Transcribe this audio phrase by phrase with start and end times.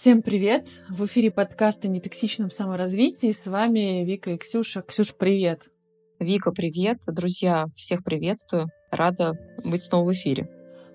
[0.00, 0.80] Всем привет!
[0.88, 3.32] В эфире подкаста о нетоксичном саморазвитии.
[3.32, 4.80] С вами Вика и Ксюша.
[4.80, 5.68] Ксюша, привет!
[6.18, 7.02] Вика, привет!
[7.06, 8.70] Друзья, всех приветствую.
[8.90, 10.46] Рада быть снова в эфире.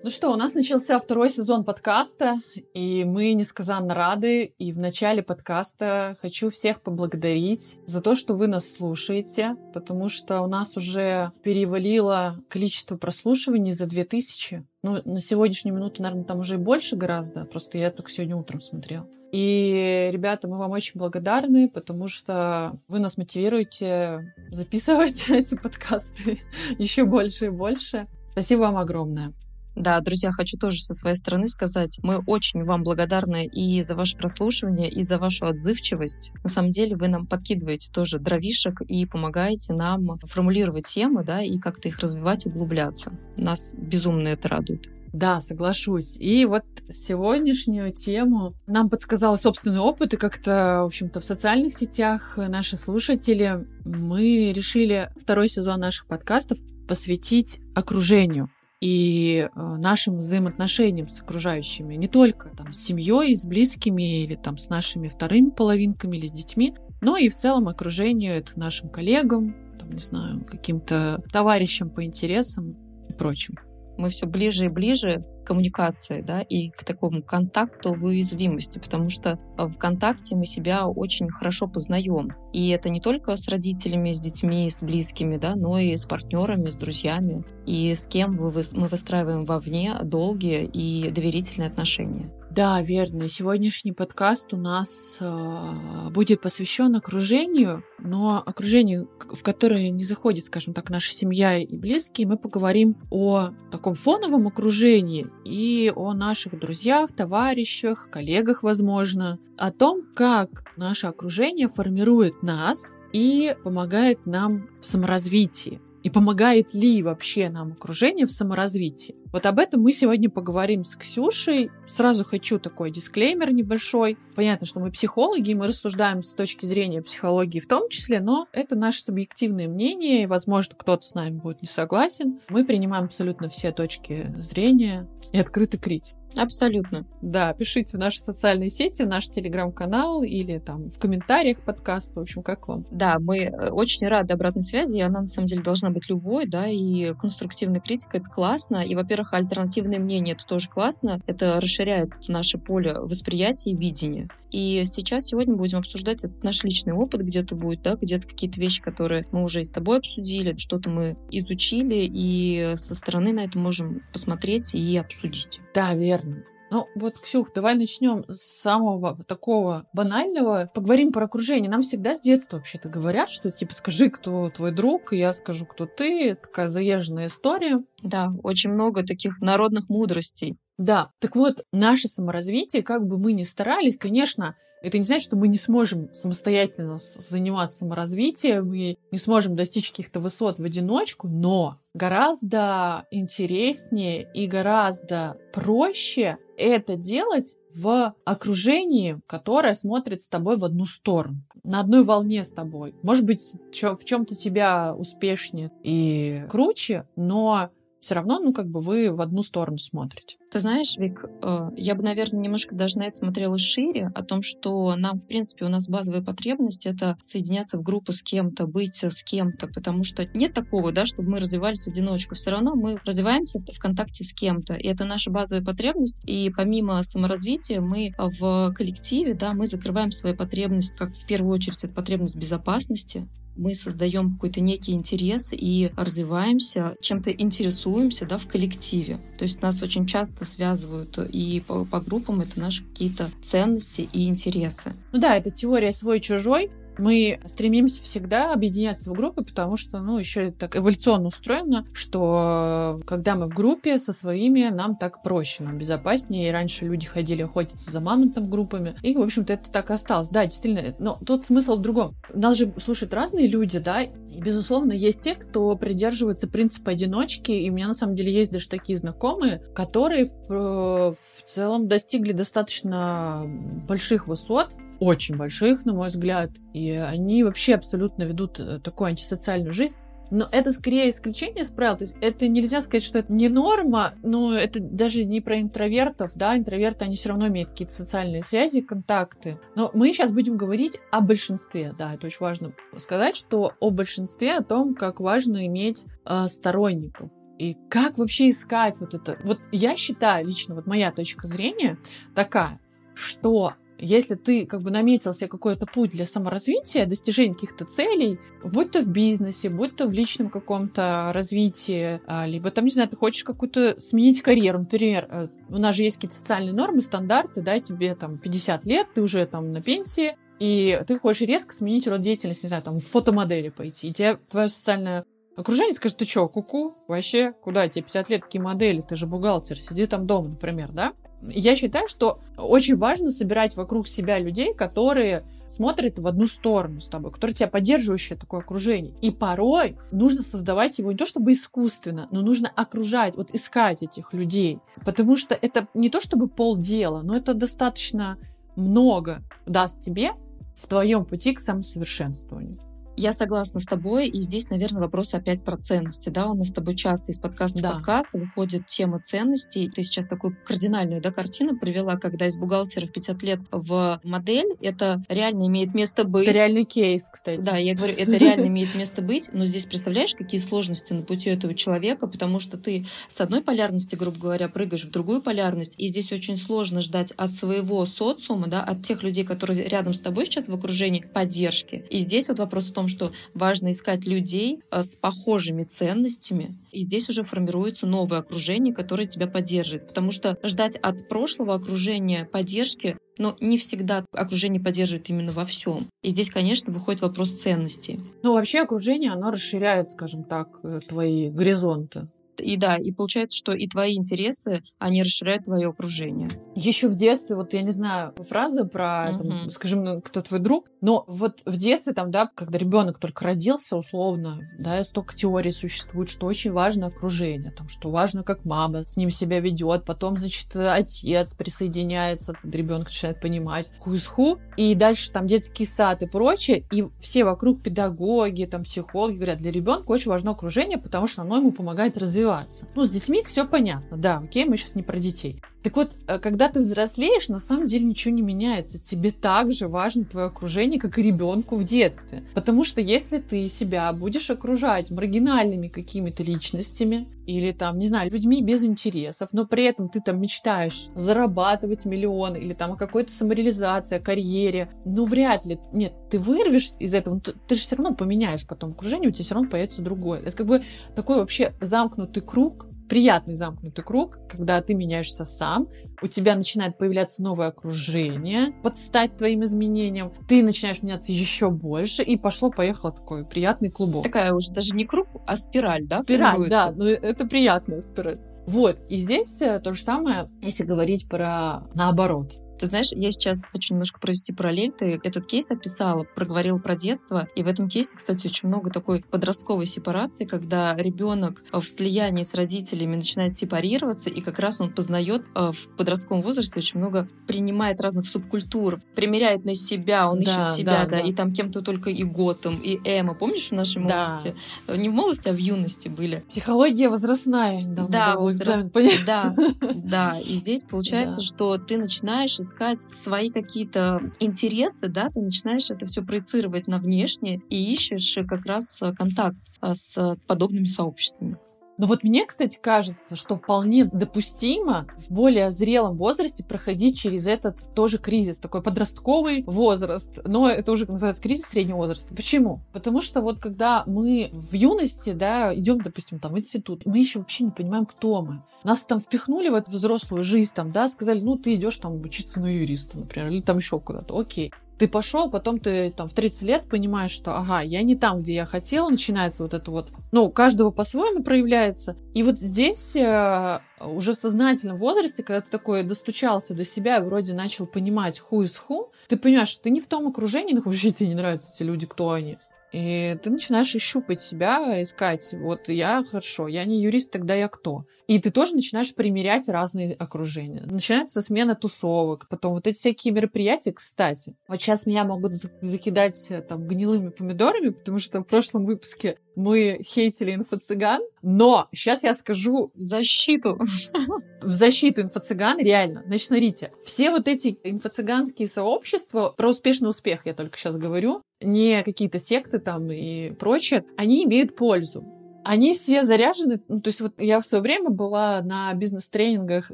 [0.02, 2.34] Ну что, у нас начался второй сезон подкаста,
[2.74, 4.44] и мы несказанно рады.
[4.58, 10.42] И в начале подкаста хочу всех поблагодарить за то, что вы нас слушаете, потому что
[10.42, 14.64] у нас уже перевалило количество прослушиваний за 2000.
[14.86, 18.60] Ну, на сегодняшнюю минуту, наверное, там уже и больше гораздо, просто я только сегодня утром
[18.60, 19.10] смотрел.
[19.32, 26.38] И, ребята, мы вам очень благодарны, потому что вы нас мотивируете записывать эти подкасты
[26.78, 28.06] еще больше и больше.
[28.30, 29.32] Спасибо вам огромное.
[29.76, 34.16] Да, друзья, хочу тоже со своей стороны сказать, мы очень вам благодарны и за ваше
[34.16, 36.32] прослушивание, и за вашу отзывчивость.
[36.42, 41.58] На самом деле вы нам подкидываете тоже дровишек и помогаете нам формулировать темы, да, и
[41.58, 43.12] как-то их развивать, углубляться.
[43.36, 44.88] Нас безумно это радует.
[45.12, 46.16] Да, соглашусь.
[46.16, 52.38] И вот сегодняшнюю тему нам подсказал собственный опыт, и как-то, в общем-то, в социальных сетях
[52.38, 58.48] наши слушатели, мы решили второй сезон наших подкастов посвятить окружению
[58.80, 64.56] и э, нашим взаимоотношениям с окружающими, не только там, с семьей, с близкими или там,
[64.56, 69.54] с нашими вторыми половинками или с детьми, но и в целом окружению, это нашим коллегам,
[69.78, 72.76] там, не знаю, каким-то товарищам по интересам
[73.08, 73.54] и прочим.
[73.96, 79.38] Мы все ближе и ближе коммуникации, да, и к такому контакту в уязвимости, потому что
[79.56, 82.32] в контакте мы себя очень хорошо познаем.
[82.52, 86.68] И это не только с родителями, с детьми, с близкими, да, но и с партнерами,
[86.68, 92.30] с друзьями, и с кем мы выстраиваем вовне долгие и доверительные отношения.
[92.56, 93.28] Да, верно.
[93.28, 100.72] Сегодняшний подкаст у нас э, будет посвящен окружению, но окружению, в которое не заходит, скажем
[100.72, 102.26] так, наша семья и близкие.
[102.26, 110.02] Мы поговорим о таком фоновом окружении и о наших друзьях, товарищах, коллегах, возможно, о том,
[110.14, 115.80] как наше окружение формирует нас и помогает нам в саморазвитии.
[116.06, 119.16] И помогает ли вообще нам окружение в саморазвитии?
[119.32, 121.72] Вот об этом мы сегодня поговорим с Ксюшей.
[121.88, 124.16] Сразу хочу такой дисклеймер небольшой.
[124.36, 128.76] Понятно, что мы психологи, мы рассуждаем с точки зрения психологии в том числе, но это
[128.76, 132.38] наше субъективное мнение, и, возможно, кто-то с нами будет не согласен.
[132.50, 136.16] Мы принимаем абсолютно все точки зрения и открыты критике.
[136.36, 137.04] Абсолютно.
[137.22, 142.22] Да, пишите в наши социальные сети, в наш телеграм-канал или там в комментариях подкаста, в
[142.22, 142.84] общем, как вам.
[142.90, 146.46] Да, мы э, очень рады обратной связи, и она на самом деле должна быть любой,
[146.46, 152.28] да, и конструктивная критика— это классно, и, во-первых, альтернативное мнение— это тоже классно, это расширяет
[152.28, 154.28] наше поле восприятия и видения.
[154.56, 158.80] И сейчас, сегодня будем обсуждать этот наш личный опыт, где-то будет, да, где-то какие-то вещи,
[158.80, 163.58] которые мы уже и с тобой обсудили, что-то мы изучили, и со стороны на это
[163.58, 165.60] можем посмотреть и обсудить.
[165.74, 166.42] Да, верно.
[166.70, 170.70] Ну вот, Ксюх, давай начнем с самого такого банального.
[170.74, 171.70] Поговорим про окружение.
[171.70, 175.64] Нам всегда с детства вообще-то говорят, что типа скажи, кто твой друг, и я скажу,
[175.66, 176.30] кто ты.
[176.30, 177.82] Это такая заезженная история.
[178.02, 180.56] Да, очень много таких народных мудростей.
[180.76, 184.56] Да, так вот, наше саморазвитие, как бы мы ни старались, конечно,
[184.86, 190.20] это не значит, что мы не сможем самостоятельно заниматься саморазвитием и не сможем достичь каких-то
[190.20, 200.22] высот в одиночку, но гораздо интереснее и гораздо проще это делать в окружении, которое смотрит
[200.22, 202.94] с тобой в одну сторону, на одной волне с тобой.
[203.02, 207.70] Может быть, в чем-то тебя успешнее и круче, но
[208.06, 210.36] все равно, ну, как бы вы в одну сторону смотрите.
[210.52, 214.42] Ты знаешь, Вик, э, я бы, наверное, немножко даже на это смотрела шире, о том,
[214.42, 219.02] что нам, в принципе, у нас базовая потребность— это соединяться в группу с кем-то, быть
[219.02, 222.36] с кем-то, потому что нет такого, да, чтобы мы развивались в одиночку.
[222.36, 226.22] Все равно мы развиваемся в контакте с кем-то, и это наша базовая потребность.
[226.26, 231.82] И помимо саморазвития мы в коллективе, да, мы закрываем свою потребность, как в первую очередь,
[231.82, 239.18] это потребность безопасности, мы создаем какой-то некий интерес и развиваемся, чем-то интересуемся да, в коллективе.
[239.38, 244.28] То есть нас очень часто связывают и по, по группам это наши какие-то ценности и
[244.28, 244.94] интересы.
[245.12, 250.50] Ну да, это теория свой-чужой, мы стремимся всегда объединяться в группы, потому что, ну, еще
[250.50, 256.48] так эволюционно устроено, что когда мы в группе со своими, нам так проще, нам безопаснее.
[256.48, 258.96] И раньше люди ходили охотиться за мамонтом группами.
[259.02, 260.28] И, в общем-то, это так осталось.
[260.28, 262.14] Да, действительно, но тут смысл в другом.
[262.34, 267.70] Нас же слушают разные люди, да, и, безусловно, есть те, кто придерживается принципа одиночки, и
[267.70, 272.32] у меня, на самом деле, есть даже такие знакомые, которые в, э, в целом достигли
[272.32, 273.44] достаточно
[273.88, 274.70] больших высот,
[275.00, 279.96] очень больших, на мой взгляд, и они вообще абсолютно ведут э, такую антисоциальную жизнь.
[280.30, 281.96] Но это скорее исключение из правил.
[281.96, 286.32] То есть это нельзя сказать, что это не норма, но это даже не про интровертов,
[286.34, 289.60] да, интроверты, они все равно имеют какие-то социальные связи, контакты.
[289.76, 294.54] Но мы сейчас будем говорить о большинстве, да, это очень важно сказать, что о большинстве,
[294.54, 297.30] о том, как важно иметь э, сторонников.
[297.58, 299.38] И как вообще искать вот это?
[299.44, 301.98] Вот я считаю, лично вот моя точка зрения
[302.34, 302.80] такая,
[303.14, 308.90] что если ты как бы наметил себе какой-то путь для саморазвития, достижения каких-то целей, будь
[308.90, 313.16] то в бизнесе, будь то в личном каком-то развитии, а, либо там, не знаю, ты
[313.16, 317.78] хочешь какую-то сменить карьеру, например, э, у нас же есть какие-то социальные нормы, стандарты, да,
[317.80, 322.20] тебе там 50 лет, ты уже там на пенсии, и ты хочешь резко сменить род
[322.20, 325.24] деятельности, не знаю, там в фотомодели пойти, и тебе твое социальное
[325.56, 326.96] окружение скажет, ты что, куку?
[327.08, 329.00] Вообще, куда тебе 50 лет, какие модели?
[329.00, 331.14] Ты же бухгалтер, сиди там дома, например, да?
[331.48, 337.08] Я считаю, что очень важно собирать вокруг себя людей, которые смотрят в одну сторону с
[337.08, 339.14] тобой, которые тебя поддерживающее такое окружение.
[339.20, 344.32] И порой нужно создавать его не то чтобы искусственно, но нужно окружать, вот искать этих
[344.32, 344.78] людей.
[345.04, 348.38] Потому что это не то чтобы полдела, но это достаточно
[348.76, 350.30] много даст тебе
[350.74, 352.78] в твоем пути к самосовершенствованию.
[353.18, 356.72] Я согласна с тобой, и здесь, наверное, вопрос опять про ценности, да, у нас с
[356.72, 357.90] тобой часто из подкаста да.
[357.90, 359.90] в подкаст выходит тема ценностей.
[359.90, 364.66] Ты сейчас такую кардинальную, да, картину привела, когда из бухгалтера в 50 лет в модель,
[364.82, 366.42] это реально имеет место быть.
[366.46, 367.62] Это реальный кейс, кстати.
[367.62, 371.48] Да, я говорю, это реально имеет место быть, но здесь представляешь, какие сложности на пути
[371.48, 376.08] этого человека, потому что ты с одной полярности, грубо говоря, прыгаешь в другую полярность, и
[376.08, 380.44] здесь очень сложно ждать от своего социума, да, от тех людей, которые рядом с тобой
[380.44, 382.04] сейчас в окружении, поддержки.
[382.10, 386.76] И здесь вот вопрос в том, том, что важно искать людей э, с похожими ценностями,
[386.92, 390.08] и здесь уже формируется новое окружение, которое тебя поддержит.
[390.08, 396.08] Потому что ждать от прошлого окружения поддержки но не всегда окружение поддерживает именно во всем.
[396.22, 398.18] И здесь, конечно, выходит вопрос ценностей.
[398.42, 402.28] Ну, вообще окружение, оно расширяет, скажем так, э, твои горизонты.
[402.60, 406.48] И да, и получается, что и твои интересы, они расширяют твое окружение.
[406.74, 409.38] Еще в детстве, вот я не знаю, фраза про, uh-huh.
[409.38, 413.44] там, скажем, ну, кто твой друг, но вот в детстве, там, да, когда ребенок только
[413.44, 419.02] родился, условно, да, столько теорий существует, что очень важно окружение, там, что важно, как мама
[419.02, 425.46] с ним себя ведет, потом, значит, отец присоединяется, ребенок начинает понимать ху и дальше там
[425.46, 430.52] детский сад и прочее, и все вокруг педагоги, там, психологи говорят, для ребенка очень важно
[430.52, 432.88] окружение, потому что оно ему помогает развиваться развиваться.
[432.94, 435.62] Ну, с детьми все понятно, да, окей, мы сейчас не про детей.
[435.86, 439.00] Так вот, э, когда ты взрослеешь, на самом деле ничего не меняется.
[439.00, 442.42] Тебе так же важно твое окружение, как и ребенку в детстве.
[442.54, 448.64] Потому что если ты себя будешь окружать маргинальными какими-то личностями, или там, не знаю, людьми
[448.64, 454.16] без интересов, но при этом ты там мечтаешь зарабатывать миллионы, или там о какой-то самореализации,
[454.16, 455.78] о карьере, ну, вряд ли.
[455.92, 459.44] Нет, ты вырвешь из этого, ты, ты же все равно поменяешь потом окружение, у тебя
[459.44, 460.40] все равно появится другое.
[460.40, 460.82] Это как бы
[461.14, 465.88] такой вообще замкнутый круг, приятный замкнутый круг, когда ты меняешься сам,
[466.22, 472.36] у тебя начинает появляться новое окружение, подстать твоим изменениям, ты начинаешь меняться еще больше, и
[472.36, 474.24] пошло-поехало такой приятный клубок.
[474.24, 476.22] Такая уже даже не круг, а спираль, да?
[476.22, 478.40] Спираль, да, но это приятная спираль.
[478.66, 482.58] Вот, и здесь э, то же самое, если говорить про наоборот.
[482.78, 484.92] Ты знаешь, я сейчас хочу немножко провести параллель.
[484.92, 487.48] Ты этот кейс описала, проговорила про детство.
[487.56, 492.54] И в этом кейсе, кстати, очень много такой подростковой сепарации, когда ребенок в слиянии с
[492.54, 498.00] родителями начинает сепарироваться, и как раз он познает э, в подростковом возрасте очень много, принимает
[498.00, 501.80] разных субкультур, примеряет на себя, он да, ищет себя, да, да, да, и там кем-то
[501.80, 503.34] только и готом, и эмо.
[503.34, 504.54] Помнишь в нашей молодости?
[504.86, 504.96] Да.
[504.96, 506.44] Не в молодости, а в юности были.
[506.48, 507.82] Психология возрастная.
[507.86, 508.82] Да, возраст...
[509.26, 509.54] да,
[509.94, 510.38] да.
[510.40, 511.46] И здесь получается, да.
[511.46, 517.60] что ты начинаешь искать свои какие-то интересы, да, ты начинаешь это все проецировать на внешнее
[517.70, 521.58] и ищешь как раз э, контакт э, с подобными сообществами.
[521.98, 527.94] Но вот мне, кстати, кажется, что вполне допустимо в более зрелом возрасте проходить через этот
[527.94, 530.40] тоже кризис, такой подростковый возраст.
[530.44, 532.34] Но это уже называется кризис среднего возраста.
[532.34, 532.80] Почему?
[532.92, 537.38] Потому что вот когда мы в юности, да, идем, допустим, там в институт, мы еще
[537.38, 538.62] вообще не понимаем, кто мы.
[538.84, 542.60] Нас там впихнули в эту взрослую жизнь, там, да, сказали, ну, ты идешь там учиться
[542.60, 544.38] на юриста, например, или там еще куда-то.
[544.38, 544.72] Окей.
[544.98, 548.54] Ты пошел, потом ты там в 30 лет понимаешь, что, ага, я не там, где
[548.54, 552.16] я хотела, начинается вот это вот, ну, у каждого по-своему проявляется.
[552.32, 557.22] И вот здесь э, уже в сознательном возрасте, когда ты такой достучался до себя и
[557.22, 560.80] вроде начал понимать who is who, ты понимаешь, что ты не в том окружении, ну,
[560.82, 562.56] вообще тебе не нравятся эти люди, кто они.
[562.92, 568.06] И ты начинаешь щупать себя, искать, вот я хорошо, я не юрист, тогда я кто?
[568.26, 570.82] И ты тоже начинаешь примерять разные окружения.
[570.84, 574.56] Начинается смена тусовок, потом вот эти всякие мероприятия, кстати.
[574.66, 580.00] Вот сейчас меня могут закидать э, там гнилыми помидорами, потому что в прошлом выпуске мы
[580.02, 582.90] хейтили инфо-цыган, но сейчас я скажу...
[582.94, 583.78] В защиту.
[584.60, 586.24] В защиту инфо-цыган, реально.
[586.26, 592.02] Значит, смотрите, все вот эти инфо-цыганские сообщества, про успешный успех я только сейчас говорю, не
[592.02, 595.24] какие-то секты там и прочее, они имеют пользу
[595.66, 596.80] они все заряжены.
[596.88, 599.92] Ну, то есть вот я в свое время была на бизнес-тренингах,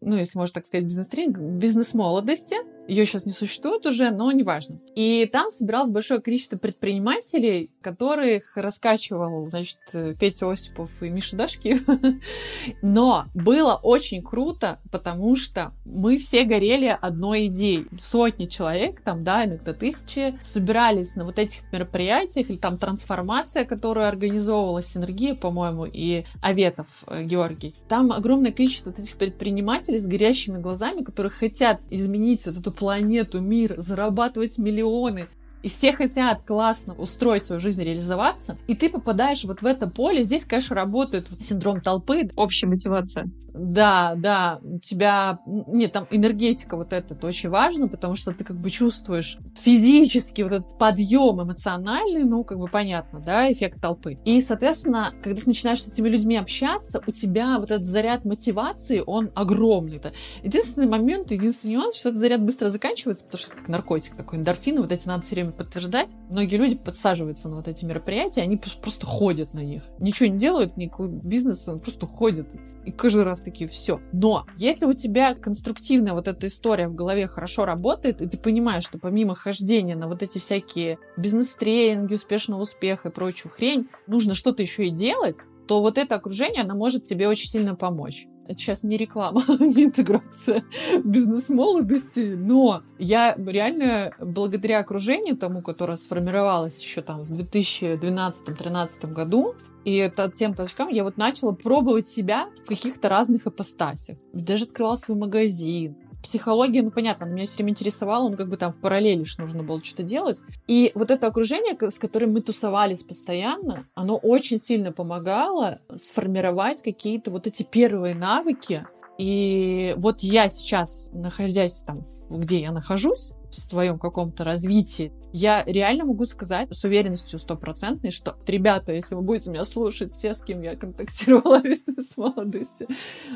[0.00, 2.56] ну, если можно так сказать, бизнес-тренинг, бизнес-молодости.
[2.88, 4.80] Ее сейчас не существует уже, но неважно.
[4.94, 9.78] И там собиралось большое количество предпринимателей, которых раскачивал, значит,
[10.18, 11.84] Петя Осипов и Миша Дашкиев.
[12.82, 17.86] Но было очень круто, потому что мы все горели одной идеей.
[17.98, 24.06] Сотни человек, там, да, иногда тысячи, собирались на вот этих мероприятиях, или там трансформация, которую
[24.06, 27.74] организовывала Синергия, по-моему, и Аветов э, Георгий.
[27.88, 34.58] Там огромное количество этих предпринимателей с горящими глазами, которые хотят изменить эту планету, мир, зарабатывать
[34.58, 35.26] миллионы.
[35.62, 38.56] И все хотят классно устроить свою жизнь, реализоваться.
[38.68, 40.22] И ты попадаешь вот в это поле.
[40.22, 42.28] Здесь, конечно, работает синдром толпы.
[42.36, 43.28] Общая мотивация.
[43.56, 48.44] Да, да, у тебя, нет, там энергетика вот эта, это очень важно, потому что ты
[48.44, 54.18] как бы чувствуешь физически вот этот подъем эмоциональный, ну, как бы понятно, да, эффект толпы.
[54.24, 59.02] И, соответственно, когда ты начинаешь с этими людьми общаться, у тебя вот этот заряд мотивации,
[59.06, 59.96] он огромный.
[59.96, 64.38] Это единственный момент, единственный нюанс, что этот заряд быстро заканчивается, потому что как наркотик такой,
[64.38, 66.14] эндорфины, вот эти надо все время подтверждать.
[66.28, 69.82] Многие люди подсаживаются на вот эти мероприятия, они просто ходят на них.
[69.98, 72.54] Ничего не делают, никакой бизнес, просто ходят.
[72.86, 74.00] И каждый раз такие, все.
[74.12, 78.84] Но если у тебя конструктивная вот эта история в голове хорошо работает, и ты понимаешь,
[78.84, 84.62] что помимо хождения на вот эти всякие бизнес-тренинги, успешного успеха и прочую хрень, нужно что-то
[84.62, 88.26] еще и делать, то вот это окружение, оно может тебе очень сильно помочь.
[88.48, 90.64] Это сейчас не реклама, не интеграция
[91.02, 100.12] бизнес-молодости, но я реально благодаря окружению тому, которое сформировалось еще там в 2012-2013 году, и
[100.34, 104.18] тем толчкам я вот начала пробовать себя в каких-то разных ипостасях.
[104.32, 105.96] Даже открывала свой магазин.
[106.24, 109.62] Психология, ну понятно, меня все время интересовала, ну как бы там в параллели ж нужно
[109.62, 110.42] было что-то делать.
[110.66, 117.30] И вот это окружение, с которым мы тусовались постоянно, оно очень сильно помогало сформировать какие-то
[117.30, 118.84] вот эти первые навыки,
[119.18, 126.06] и вот я сейчас, находясь там, где я нахожусь, в своем каком-то развитии, я реально
[126.06, 130.62] могу сказать с уверенностью стопроцентной, что, ребята, если вы будете меня слушать, все, с кем
[130.62, 131.60] я контактировала
[131.98, 132.86] с молодости,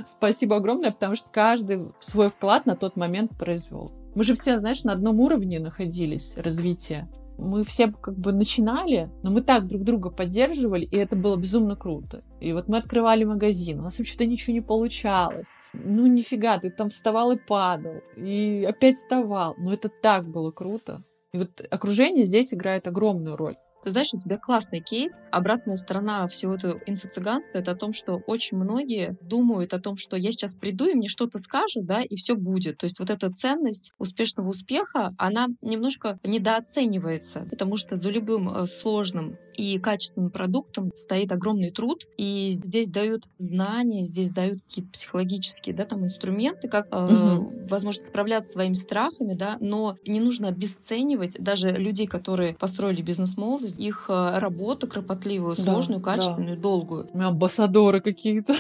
[0.05, 3.93] спасибо огромное, потому что каждый свой вклад на тот момент произвел.
[4.15, 7.09] Мы же все, знаешь, на одном уровне находились развития
[7.41, 11.77] мы все как бы начинали, но мы так друг друга поддерживали, и это было безумно
[11.77, 12.23] круто.
[12.41, 15.57] И вот мы открывали магазин, у нас вообще-то ничего не получалось.
[15.73, 19.55] Ну, нифига, ты там вставал и падал, и опять вставал.
[19.59, 21.01] Но это так было круто.
[21.33, 23.57] И вот окружение здесь играет огромную роль.
[23.83, 25.27] Ты знаешь, у тебя классный кейс.
[25.31, 30.17] Обратная сторона всего этого инфо-цыганства— это о том, что очень многие думают о том, что
[30.17, 32.79] я сейчас приду, и мне что-то скажут, да, и все будет.
[32.79, 38.67] То есть вот эта ценность успешного успеха, она немножко недооценивается, потому что за любым э,
[38.67, 45.75] сложным и качественным продуктом стоит огромный труд, и здесь дают знания, здесь дают какие-то психологические,
[45.75, 47.53] да, там инструменты, как, э, угу.
[47.69, 53.79] возможно, справляться со своими страхами, да, но не нужно обесценивать даже людей, которые построили бизнес-молодость,
[53.79, 56.63] их э, работу кропотливую, сложную, да, качественную, да.
[56.63, 57.11] долгую.
[57.13, 58.55] Амбассадоры какие-то.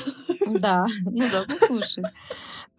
[0.51, 2.05] Да, ну да, ну слушай.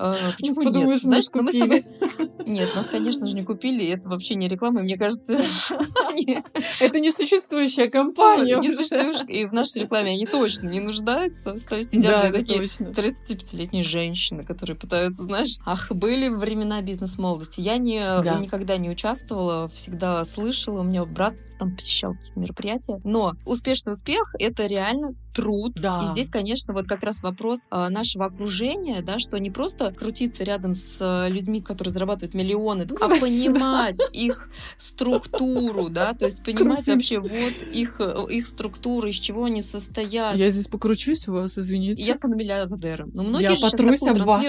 [0.03, 1.03] А, почему Подумаешь, нет?
[1.03, 1.85] Знаешь, ну мы с тобой...
[2.47, 3.85] Нет, нас, конечно же, не купили.
[3.87, 4.81] Это вообще не реклама.
[4.81, 5.33] Мне кажется,
[6.79, 8.55] это несуществующая компания.
[9.27, 11.55] И в нашей рекламе они точно не нуждаются.
[11.69, 17.61] То есть такие 35-летние женщины, которые пытаются, знаешь, ах, были времена бизнес-молодости.
[17.61, 18.01] Я не
[18.41, 20.79] никогда не участвовала, всегда слышала.
[20.79, 23.01] У меня брат там посещал какие-то мероприятия.
[23.03, 25.73] Но успешный успех— это реально труд.
[25.75, 26.01] Да.
[26.03, 30.43] И здесь, конечно, вот как раз вопрос а, нашего окружения, да, что не просто крутиться
[30.43, 36.87] рядом с а, людьми, которые зарабатывают миллионы, а понимать их структуру, да, то есть понимать
[36.87, 37.31] вообще вот
[37.73, 40.35] их, их структуру, из чего они состоят.
[40.37, 42.01] Я здесь покручусь у вас, извините.
[42.01, 43.11] Я стану миллиардером.
[43.13, 44.45] Но многие Я потрусь об вас.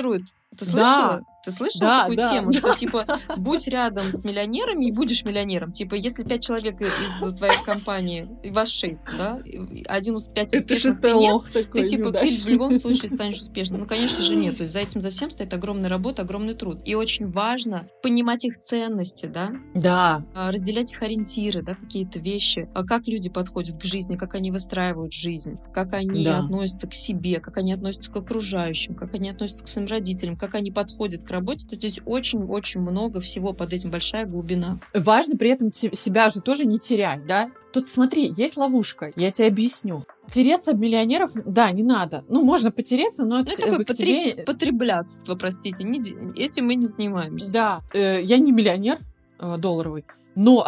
[0.58, 0.84] Ты слышала?
[0.84, 1.31] Да.
[1.42, 3.04] Ты слышала да, такую да, тему, да, что типа
[3.36, 5.72] будь рядом с миллионерами и будешь миллионером.
[5.72, 9.40] Типа, если пять человек из твоей компании, вас шесть, да,
[9.86, 13.80] один из пять успешных ты нет, ты типа ты в любом случае станешь успешным.
[13.80, 14.56] Ну, конечно же, нет.
[14.56, 16.80] То есть за этим за всем стоит огромная работа, огромный труд.
[16.84, 19.50] И очень важно понимать их ценности, да?
[19.74, 20.24] Да.
[20.34, 22.68] А, разделять их ориентиры, да, какие-то вещи.
[22.74, 26.40] А как люди подходят к жизни, как они выстраивают жизнь, как они да.
[26.40, 30.54] относятся к себе, как они относятся к окружающим, как они относятся к своим родителям, как
[30.54, 31.66] они подходят к работе.
[31.66, 34.80] То здесь очень-очень много всего под этим, большая глубина.
[34.94, 37.50] Важно при этом себя же тоже не терять, да?
[37.72, 40.04] Тут смотри, есть ловушка, я тебе объясню.
[40.30, 42.24] Тереться об миллионеров, да, не надо.
[42.28, 43.38] Ну, можно потереться, но...
[43.38, 44.34] Ну, это такое потреб...
[44.34, 44.44] тебе...
[44.44, 45.84] потреблятство, простите.
[45.84, 46.00] Не...
[46.38, 47.52] Этим мы не занимаемся.
[47.52, 48.98] Да, э, я не миллионер
[49.40, 50.66] э, долларовый, но...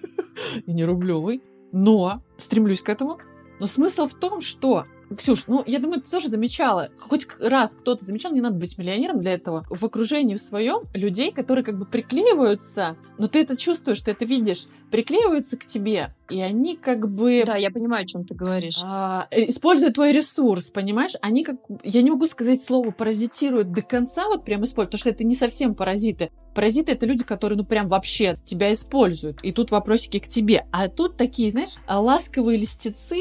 [0.66, 3.18] и не рублевый, но стремлюсь к этому.
[3.58, 4.84] Но смысл в том, что
[5.14, 9.20] Ксюш, ну, я думаю, ты тоже замечала, хоть раз кто-то замечал, не надо быть миллионером
[9.20, 14.00] для этого, в окружении в своем людей, которые как бы приклеиваются, но ты это чувствуешь,
[14.00, 17.44] ты это видишь, приклеиваются к тебе, и они как бы...
[17.46, 18.80] Да, я понимаю, о чем ты говоришь.
[18.82, 21.14] А, э, используют твой ресурс, понимаешь?
[21.20, 21.56] Они как...
[21.84, 25.34] Я не могу сказать слово паразитируют до конца, вот прям используют, потому что это не
[25.34, 26.30] совсем паразиты.
[26.54, 29.40] Паразиты— это люди, которые, ну, прям вообще тебя используют.
[29.42, 30.66] И тут вопросики к тебе.
[30.72, 33.20] А тут такие, знаешь, ласковые листицы,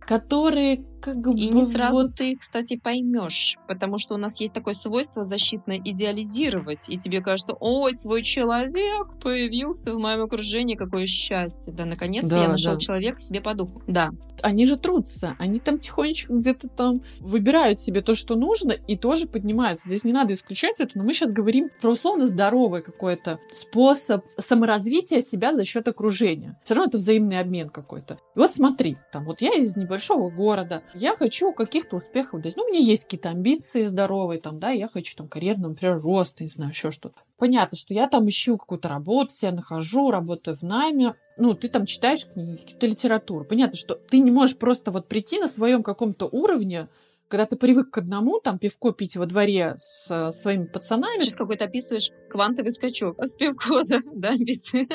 [0.00, 1.34] которые как бы...
[1.34, 2.14] И не сразу вот...
[2.14, 7.52] ты, кстати, поймешь, потому что у нас есть такое свойство защитное идеализировать, и тебе кажется,
[7.60, 12.80] ой, свой человек появился в моем окружении, какое счастье, да, наконец-то да, я нашел да.
[12.80, 14.10] человека себе по духу, да.
[14.42, 19.26] Они же трутся, они там тихонечко где-то там выбирают себе то, что нужно, и тоже
[19.26, 19.88] поднимаются.
[19.88, 25.20] Здесь не надо исключать это, но мы сейчас говорим про условно здоровый какой-то способ саморазвития
[25.20, 26.58] себя за счет окружения.
[26.64, 28.18] Все равно это взаимный обмен какой-то.
[28.34, 32.56] И вот смотри, там вот я из небольшого города, я хочу каких-то успехов достичь.
[32.56, 36.44] Ну, у меня есть какие-то амбиции здоровые, там, да, я хочу там карьерного, например, роста,
[36.44, 37.20] не знаю, еще что-то.
[37.38, 41.86] Понятно, что я там ищу какую-то работу, себя нахожу, работаю в найме, ну, ты там
[41.86, 43.44] читаешь книги, какие-то литературу.
[43.44, 46.88] Понятно, что ты не можешь просто вот прийти на своем каком-то уровне,
[47.28, 51.18] когда ты привык к одному, там, пивко пить во дворе с э, своими пацанами.
[51.18, 54.88] Сейчас какой-то описываешь квантовый скачок с пивко, да, да, амбиции.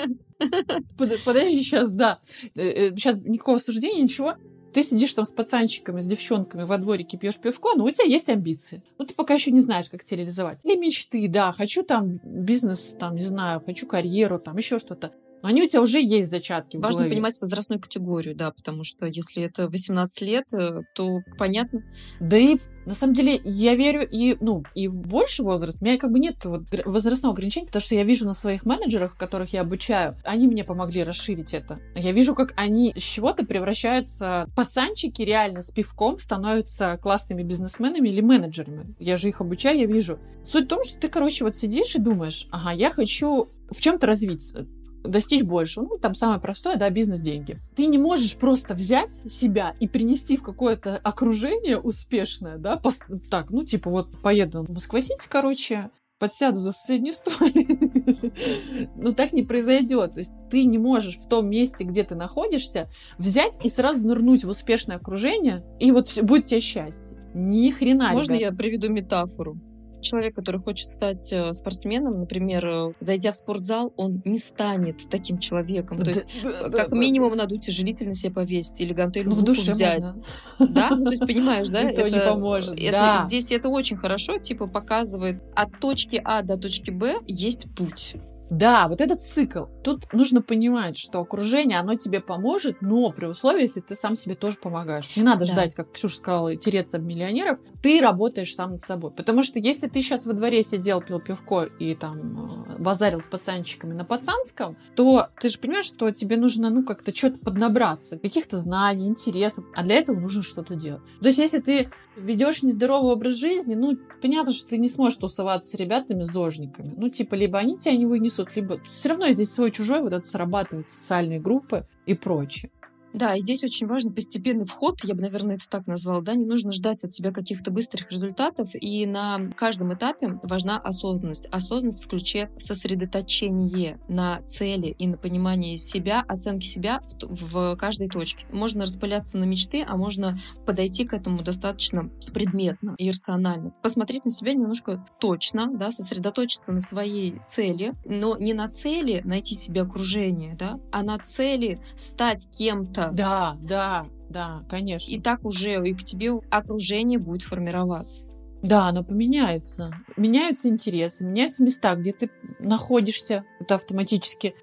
[1.25, 2.19] Подожди, сейчас, да.
[2.23, 4.35] Сейчас э, никакого суждения, ничего
[4.73, 8.29] ты сидишь там с пацанчиками, с девчонками во дворике, пьешь пивко, но у тебя есть
[8.29, 8.83] амбиции.
[8.97, 10.59] Ну, ты пока еще не знаешь, как тебя реализовать.
[10.63, 15.13] Или мечты, да, хочу там бизнес, там, не знаю, хочу карьеру, там, еще что-то.
[15.41, 19.43] Они у тебя уже есть зачатки в Важно понимать возрастную категорию, да, потому что если
[19.43, 21.83] это 18 лет, э, то понятно.
[22.19, 25.77] Да и на самом деле я верю и, ну, и в больший возраст.
[25.81, 29.17] У меня как бы нет вот возрастного ограничения, потому что я вижу на своих менеджерах,
[29.17, 31.79] которых я обучаю, они мне помогли расширить это.
[31.95, 34.47] Я вижу, как они с чего-то превращаются...
[34.55, 38.95] Пацанчики реально с пивком становятся классными бизнесменами или менеджерами.
[38.99, 40.19] Я же их обучаю, я вижу.
[40.43, 44.07] Суть в том, что ты, короче, вот сидишь и думаешь, ага, я хочу в чем-то
[44.07, 44.67] развиться
[45.09, 45.81] достичь больше.
[45.81, 47.57] Ну, там самое простое, да, бизнес-деньги.
[47.75, 53.01] Ты не можешь просто взять себя и принести в какое-то окружение успешное, да, пос...
[53.29, 57.33] так, ну, типа, вот поеду в Москва-Сити, короче, подсяду за соседний стол.
[58.95, 60.13] Но так не произойдет.
[60.13, 64.43] То есть ты не можешь в том месте, где ты находишься, взять и сразу нырнуть
[64.43, 67.17] в успешное окружение, и вот будет тебе счастье.
[67.33, 69.57] Ни хрена, Можно я приведу метафору?
[70.01, 75.39] Человек, который хочет стать э, спортсменом, например, э, зайдя в спортзал, он не станет таким
[75.39, 76.01] человеком.
[76.03, 79.51] То есть, да, как да, минимум, надо утяжелитель на себя повесить или гантель в руку
[79.51, 80.13] взять.
[80.57, 80.73] Можно.
[80.73, 80.89] Да?
[80.91, 81.81] Ну, то есть, понимаешь, да?
[81.89, 82.77] Это, не поможет.
[83.25, 88.15] Здесь это очень хорошо, типа, показывает от точки А до точки Б есть путь.
[88.49, 89.65] Да, вот этот цикл.
[89.83, 94.35] Тут нужно понимать, что окружение, оно тебе поможет, но при условии, если ты сам себе
[94.35, 95.15] тоже помогаешь.
[95.15, 95.45] Не надо да.
[95.45, 97.59] ждать, как Ксюша сказала, тереться об миллионеров.
[97.81, 99.11] Ты работаешь сам над собой.
[99.11, 103.27] Потому что если ты сейчас во дворе сидел, пил пивко и там э, базарил с
[103.27, 108.57] пацанчиками на пацанском, то ты же понимаешь, что тебе нужно, ну, как-то что-то поднабраться, каких-то
[108.57, 111.03] знаний, интересов, а для этого нужно что-то делать.
[111.21, 115.69] То есть, если ты ведешь нездоровый образ жизни, ну, понятно, что ты не сможешь тусоваться
[115.69, 116.93] с ребятами-зожниками.
[116.97, 118.79] Ну, типа, либо они тебя не вынесут, либо...
[118.83, 122.71] Все равно здесь свой-чужой вот это срабатывает, социальные группы и прочее.
[123.13, 126.45] Да, и здесь очень важен постепенный вход, я бы, наверное, это так назвала, да, не
[126.45, 131.45] нужно ждать от себя каких-то быстрых результатов, и на каждом этапе важна осознанность.
[131.51, 138.09] Осознанность в ключе сосредоточение на цели и на понимание себя, оценки себя в, в каждой
[138.09, 138.45] точке.
[138.51, 143.71] Можно распыляться на мечты, а можно подойти к этому достаточно предметно и рационально.
[143.81, 149.55] Посмотреть на себя немножко точно, да, сосредоточиться на своей цели, но не на цели найти
[149.55, 153.11] себе окружение, да, а на цели стать кем-то, это.
[153.11, 155.11] Да, да, да, конечно.
[155.11, 158.25] И так уже и к тебе окружение будет формироваться.
[158.61, 159.91] Да, оно поменяется.
[160.17, 163.45] Меняются интересы, меняются места, где ты находишься.
[163.59, 164.53] Это автоматически.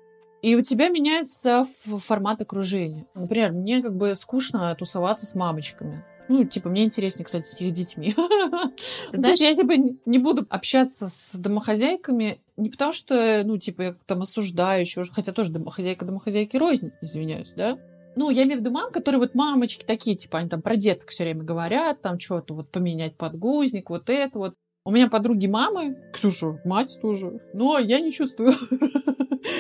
[0.42, 1.64] И у тебя меняется
[1.98, 3.06] формат окружения.
[3.14, 6.04] Например, мне как бы скучно тусоваться с мамочками.
[6.28, 8.12] Ну, типа, мне интереснее, кстати, с их детьми.
[9.10, 9.72] Ты знаешь, я типа
[10.04, 15.32] не буду общаться с домохозяйками не потому, что, ну, типа, я там осуждаю еще, хотя
[15.32, 17.78] тоже домохозяйка домохозяйки рознь, извиняюсь, да?
[18.16, 21.10] Ну, я имею в виду мам, которые вот мамочки такие, типа, они там про деток
[21.10, 24.54] все время говорят, там что-то вот поменять подгузник, вот это вот.
[24.86, 28.52] У меня подруги мамы, Ксюша, мать тоже, но я не чувствую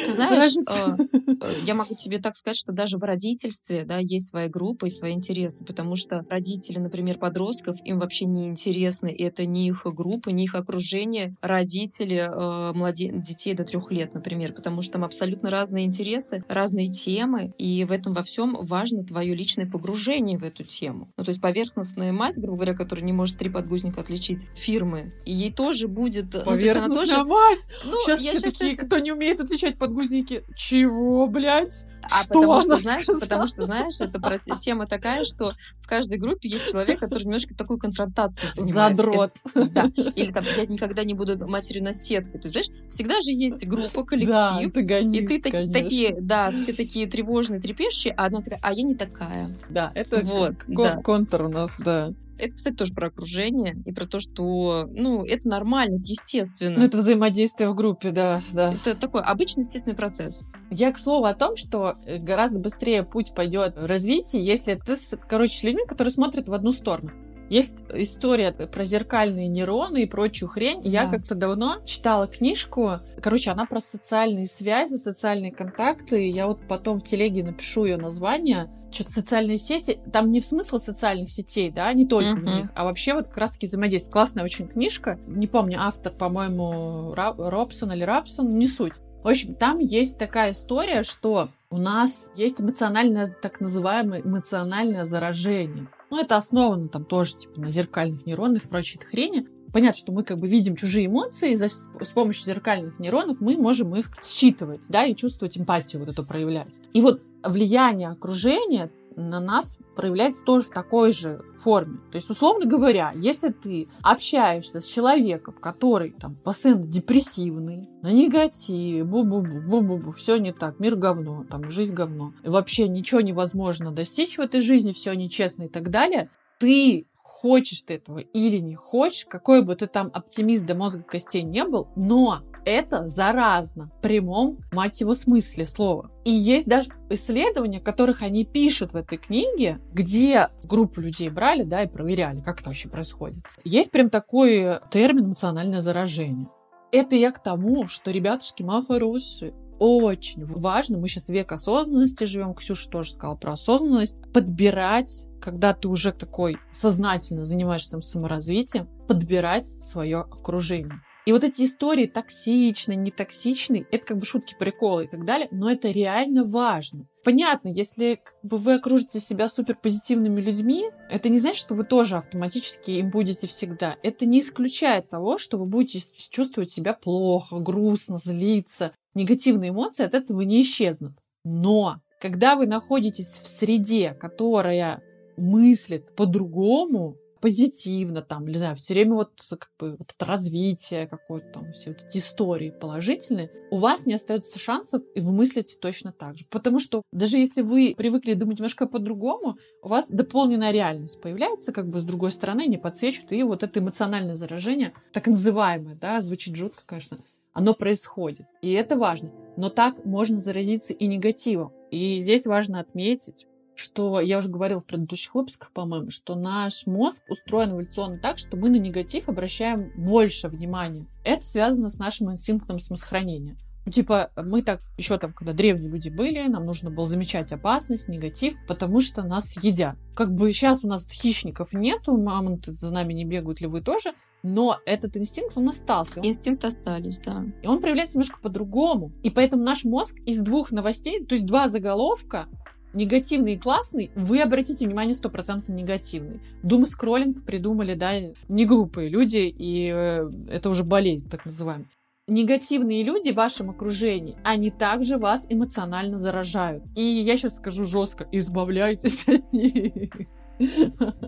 [0.06, 4.48] ты знаешь, э, я могу тебе так сказать, что даже в родительстве, да, есть своя
[4.48, 9.46] группа и свои интересы, потому что родители, например, подростков, им вообще не интересны, и это
[9.46, 13.10] не их группа, не их окружение, родители э, младе...
[13.12, 17.92] детей до трех лет, например, потому что там абсолютно разные интересы, разные темы, и в
[17.92, 21.08] этом во всем важно твое личное погружение в эту тему.
[21.16, 25.32] Ну, то есть поверхностная мать, грубо говоря, которая не может три подгузника отличить фирмы, и
[25.32, 26.30] ей тоже будет...
[26.44, 27.24] Поверхностная ну, тоже...
[27.24, 27.66] мать!
[27.84, 28.86] Ну, сейчас все такие, это...
[28.86, 30.44] кто не умеет отличать подгузники.
[30.54, 31.86] Чего, блядь?
[32.02, 33.20] А что потому что, знаешь, сказала?
[33.20, 37.78] потому что, знаешь, это тема такая, что в каждой группе есть человек, который немножко такую
[37.78, 38.96] конфронтацию занимает.
[38.96, 39.32] Задрот.
[39.54, 39.90] Это, да.
[40.14, 42.38] Или там, я никогда не буду матерью на сетке.
[42.38, 44.30] Ты знаешь, всегда же есть группа, коллектив.
[44.30, 48.82] Да, И ты таки, такие, да, все такие тревожные, трепещущие, а одна такая, а я
[48.82, 49.50] не такая.
[49.68, 50.96] Да, это вот, да.
[51.02, 52.12] контур у нас, да.
[52.38, 56.76] Это, кстати, тоже про окружение и про то, что, ну, это нормально, это естественно.
[56.78, 58.74] Ну, это взаимодействие в группе, да, да.
[58.74, 60.42] Это такой обычный естественный процесс.
[60.70, 64.96] Я, к слову, о том, что э, гораздо быстрее путь пойдет в развитии, если ты,
[65.28, 67.10] короче, с людьми, которые смотрят в одну сторону.
[67.48, 70.82] Есть история про зеркальные нейроны и прочую хрень.
[70.82, 70.88] Да.
[70.88, 73.00] Я как-то давно читала книжку.
[73.22, 76.28] Короче, она про социальные связи, социальные контакты.
[76.28, 78.70] Я вот потом в телеге напишу ее название.
[78.90, 79.98] Что-то социальные сети.
[80.12, 82.40] Там не в смысл социальных сетей, да, не только uh-huh.
[82.40, 84.12] в них, а вообще вот как раз-таки взаимодействие.
[84.12, 85.18] Классная очень книжка.
[85.26, 88.94] Не помню, автор, по-моему, Робсон или Рапсон, не суть.
[89.22, 95.88] В общем, там есть такая история, что у нас есть эмоциональное, так называемое эмоциональное заражение.
[96.10, 99.46] Ну, это основано там тоже типа на зеркальных нейронах и прочей хрени.
[99.72, 103.94] Понятно, что мы как бы видим чужие эмоции, за, с помощью зеркальных нейронов мы можем
[103.94, 106.80] их считывать, да, и чувствовать эмпатию, вот это проявлять.
[106.92, 111.98] И вот влияние окружения на нас проявляется тоже в такой же форме.
[112.10, 119.02] То есть, условно говоря, если ты общаешься с человеком, который там постоянно депрессивный, на негативе,
[119.02, 124.38] бу-бу-бу, бу-бу-бу, все не так, мир говно, там жизнь говно, и вообще ничего невозможно достичь
[124.38, 129.26] в этой жизни, все нечестно и так далее, ты хочешь ты этого или не хочешь,
[129.26, 134.58] какой бы ты там оптимист до мозга костей не был, но это заразно в прямом,
[134.72, 136.10] мать его, смысле слова.
[136.24, 141.84] И есть даже исследования, которых они пишут в этой книге, где группу людей брали, да,
[141.84, 143.38] и проверяли, как это вообще происходит.
[143.64, 146.48] Есть прям такой термин эмоциональное заражение.
[146.90, 152.54] Это я к тому, что, ребятушки, мои хорошие, очень важно, мы сейчас век осознанности живем,
[152.54, 160.20] Ксюша тоже сказала про осознанность, подбирать, когда ты уже такой сознательно занимаешься саморазвитием, подбирать свое
[160.20, 161.02] окружение.
[161.26, 165.68] И вот эти истории токсичные, нетоксичные, это как бы шутки, приколы и так далее, но
[165.68, 167.08] это реально важно.
[167.24, 172.16] Понятно, если как бы, вы окружите себя суперпозитивными людьми, это не значит, что вы тоже
[172.16, 173.96] автоматически им будете всегда.
[174.04, 178.92] Это не исключает того, что вы будете чувствовать себя плохо, грустно, злиться.
[179.14, 181.14] Негативные эмоции от этого не исчезнут.
[181.42, 185.02] Но когда вы находитесь в среде, которая
[185.36, 191.46] мыслит по-другому, позитивно, там, не знаю, все время вот как бы вот это развитие какое-то
[191.52, 196.10] там, все вот эти истории положительные, у вас не остается шансов, и вы мыслите точно
[196.10, 196.44] так же.
[196.50, 201.88] Потому что даже если вы привыкли думать немножко по-другому, у вас дополненная реальность появляется как
[201.88, 206.56] бы с другой стороны, не подсвечивает, и вот это эмоциональное заражение, так называемое, да, звучит
[206.56, 207.16] жутко, конечно,
[207.52, 208.48] оно происходит.
[208.60, 209.30] И это важно.
[209.56, 211.72] Но так можно заразиться и негативом.
[211.92, 213.46] И здесь важно отметить,
[213.78, 218.56] что я уже говорила в предыдущих выпусках, по-моему, что наш мозг устроен эволюционно так, что
[218.56, 221.06] мы на негатив обращаем больше внимания.
[221.24, 223.56] Это связано с нашим инстинктом самосохранения.
[223.86, 228.08] Ну, типа, мы так, еще там, когда древние люди были, нам нужно было замечать опасность,
[228.08, 229.96] негатив, потому что нас едят.
[230.16, 234.12] Как бы сейчас у нас хищников нету, мамонты за нами не бегают, ли вы тоже,
[234.42, 236.20] но этот инстинкт, он остался.
[236.20, 237.44] Инстинкт остались, да.
[237.62, 239.12] И он проявляется немножко по-другому.
[239.22, 242.46] И поэтому наш мозг из двух новостей, то есть два заголовка,
[242.92, 246.40] негативный и классный, вы обратите внимание 100% негативный.
[246.62, 248.14] Дум скроллинг придумали, да,
[248.48, 251.88] не глупые люди, и э, это уже болезнь, так называемая.
[252.28, 256.82] Негативные люди в вашем окружении, они также вас эмоционально заражают.
[256.96, 260.26] И я сейчас скажу жестко, избавляйтесь от них.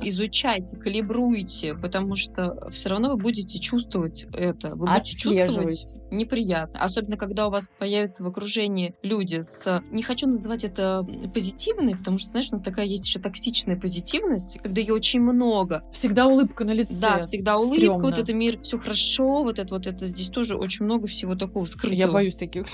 [0.03, 4.71] Изучайте, калибруйте, потому что все равно вы будете чувствовать это.
[4.71, 6.83] Вы будете чувствовать неприятно.
[6.83, 9.83] Особенно, когда у вас появятся в окружении люди с...
[9.91, 14.59] Не хочу называть это позитивной, потому что, знаешь, у нас такая есть еще токсичная позитивность,
[14.63, 15.83] когда ее очень много.
[15.93, 17.01] Всегда улыбка на лице.
[17.01, 18.03] Да, всегда улыбка, Стремно.
[18.03, 21.65] вот это мир, все хорошо, вот это вот это здесь тоже очень много всего такого
[21.65, 21.99] скрытого.
[21.99, 22.67] Я боюсь таких.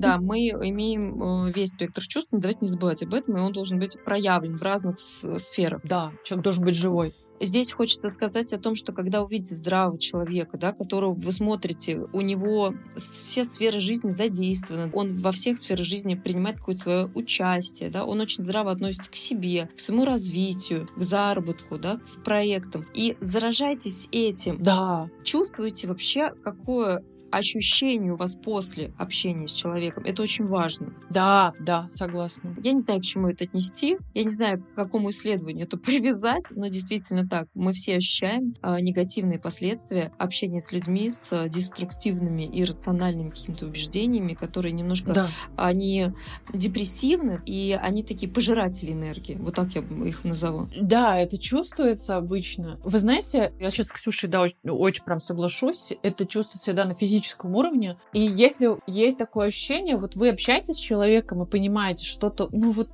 [0.00, 3.52] Да, мы имеем э, весь спектр чувств, но давайте не забывать об этом, и он
[3.52, 5.69] должен быть проявлен в разных сферах.
[5.84, 7.12] Да, человек должен быть живой.
[7.42, 12.20] Здесь хочется сказать о том, что когда увидите здравого человека, да, которого вы смотрите, у
[12.20, 18.04] него все сферы жизни задействованы, он во всех сферах жизни принимает какое-то свое участие, да,
[18.04, 22.86] он очень здраво относится к себе, к своему развитию, к заработку, да, к проектам.
[22.92, 24.62] И заражайтесь этим.
[24.62, 25.08] Да.
[25.24, 30.04] Чувствуете вообще, какое ощущение у вас после общения с человеком.
[30.04, 30.94] Это очень важно.
[31.10, 32.56] Да, да, согласна.
[32.62, 33.96] Я не знаю, к чему это отнести.
[34.14, 37.48] Я не знаю, к какому исследованию это привязать, но действительно так.
[37.54, 44.34] Мы все ощущаем э, негативные последствия общения с людьми с деструктивными и рациональными какими-то убеждениями,
[44.34, 45.28] которые немножко да.
[45.56, 46.08] они
[46.52, 49.36] депрессивны и они такие пожиратели энергии.
[49.40, 50.68] Вот так я их назову.
[50.80, 52.78] Да, это чувствуется обычно.
[52.84, 55.92] Вы знаете, я сейчас с Ксюшей да, очень, очень прям соглашусь.
[56.02, 57.96] Это чувствуется всегда на физическом физическом уровне.
[58.12, 62.88] И если есть такое ощущение, вот вы общаетесь с человеком и понимаете что-то, ну вот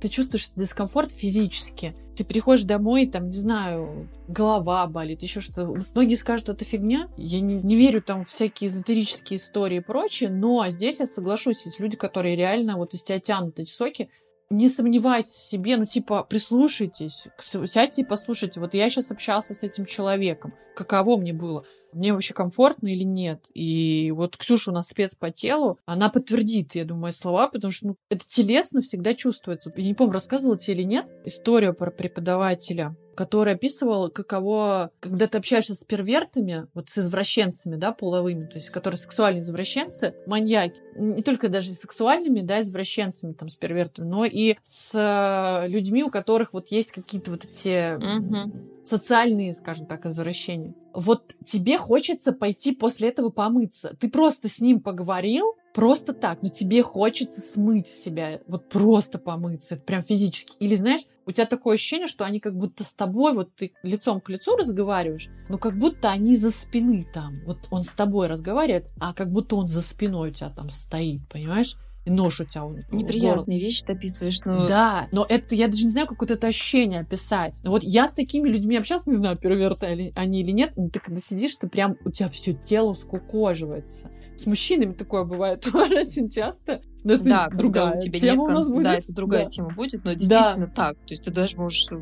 [0.00, 1.96] ты чувствуешь дискомфорт физически.
[2.16, 5.74] Ты приходишь домой, там, не знаю, голова болит, еще что.
[5.94, 7.08] Многие скажут, это фигня.
[7.16, 11.64] Я не, не верю там в всякие эзотерические истории и прочее, но здесь я соглашусь,
[11.64, 14.08] есть люди, которые реально вот из тебя тянут эти соки.
[14.50, 18.60] Не сомневайтесь в себе, ну, типа, прислушайтесь, сядьте и послушайте.
[18.60, 20.54] Вот я сейчас общался с этим человеком.
[20.74, 21.66] Каково мне было?
[21.92, 23.46] Мне вообще комфортно или нет.
[23.54, 27.88] И вот Ксюша у нас спец по телу, она подтвердит, я думаю, слова, потому что
[27.88, 29.72] ну, это телесно всегда чувствуется.
[29.76, 35.38] Я не помню, рассказывала тебе или нет историю про преподавателя, который описывал, каково, когда ты
[35.38, 41.24] общаешься с первертами, вот с извращенцами, да, половыми, то есть которые сексуальные извращенцы, маньяки, не
[41.24, 46.52] только даже сексуальными, да, извращенцами, там, с первертами, но и с э, людьми, у которых
[46.52, 47.98] вот есть какие-то вот эти...
[47.98, 50.72] Mm-hmm социальные, скажем так, извращения.
[50.94, 53.94] Вот тебе хочется пойти после этого помыться.
[54.00, 59.76] Ты просто с ним поговорил, просто так, но тебе хочется смыть себя, вот просто помыться,
[59.76, 60.54] прям физически.
[60.58, 64.20] Или знаешь, у тебя такое ощущение, что они как будто с тобой, вот ты лицом
[64.20, 67.42] к лицу разговариваешь, но как будто они за спины там.
[67.44, 71.20] Вот он с тобой разговаривает, а как будто он за спиной у тебя там стоит,
[71.28, 71.76] понимаешь?
[72.08, 72.62] Нож у тебя.
[72.90, 74.66] Неприятные вещи ты описываешь, но...
[74.66, 77.60] Да, но это, я даже не знаю, как вот это ощущение описать.
[77.64, 81.20] Вот я с такими людьми общался, не знаю, перверты они или нет, но ты когда
[81.20, 84.10] сидишь, ты прям, у тебя все тело скукоживается.
[84.36, 86.80] С мужчинами такое бывает очень часто.
[87.04, 88.84] Но это да, другая у тебя тема нет, у нас будет.
[88.84, 89.48] Да, это другая да.
[89.48, 90.72] тема будет, но действительно да.
[90.74, 90.98] так.
[90.98, 91.94] То есть ты даже можешь э,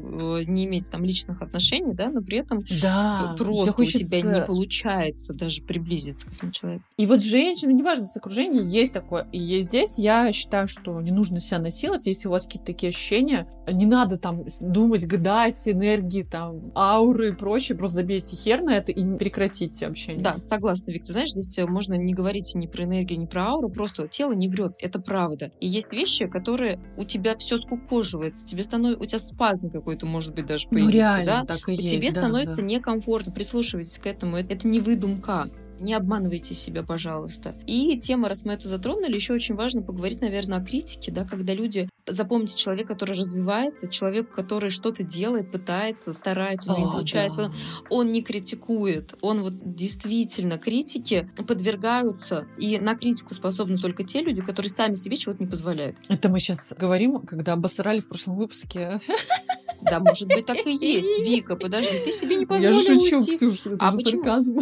[0.46, 3.35] не иметь там личных отношений, да, но при этом да.
[3.37, 3.98] просто хочется...
[3.98, 6.85] у тебя не получается даже приблизиться к этому человеку.
[6.96, 9.28] И вот женщина, неважно, с окружением, есть такое.
[9.32, 12.90] И есть здесь я считаю, что не нужно себя насиловать, если у вас какие-то такие
[12.90, 13.48] ощущения.
[13.70, 17.76] Не надо там думать, гадать, энергии, там, ауры и прочее.
[17.76, 20.22] Просто забейте хер на это и прекратите общение.
[20.22, 21.12] Да, согласна, Виктор.
[21.12, 24.48] Знаешь, здесь э, можно не говорить ни про энергию, ни про ауру, просто тело не
[24.48, 25.53] врет это правда.
[25.61, 30.35] И есть вещи, которые у тебя все скукоживается, тебе становится, у тебя спазм какой-то, может
[30.35, 31.44] быть, даже появится, ну, реально, да?
[31.44, 32.62] Так и есть, тебе да, становится да.
[32.62, 35.49] некомфортно, прислушивайтесь к этому, это не выдумка.
[35.80, 37.56] Не обманывайте себя, пожалуйста.
[37.66, 41.54] И тема, раз мы это затронули, еще очень важно поговорить, наверное, о критике, да, когда
[41.54, 41.88] люди...
[42.08, 47.52] Запомните, человек, который развивается, человек, который что-то делает, пытается, старается, у него получается, да.
[47.90, 54.40] он не критикует, он вот действительно критики подвергаются, и на критику способны только те люди,
[54.40, 55.96] которые сами себе чего-то не позволяют.
[56.08, 59.00] Это мы сейчас говорим, когда обосрали в прошлом выпуске
[59.90, 61.18] да, может быть, так и есть.
[61.20, 63.33] Вика, подожди, ты себе не позволила Я шучу, уйти.
[63.33, 64.22] Ксюша, это а же почему?
[64.22, 64.59] сарказм.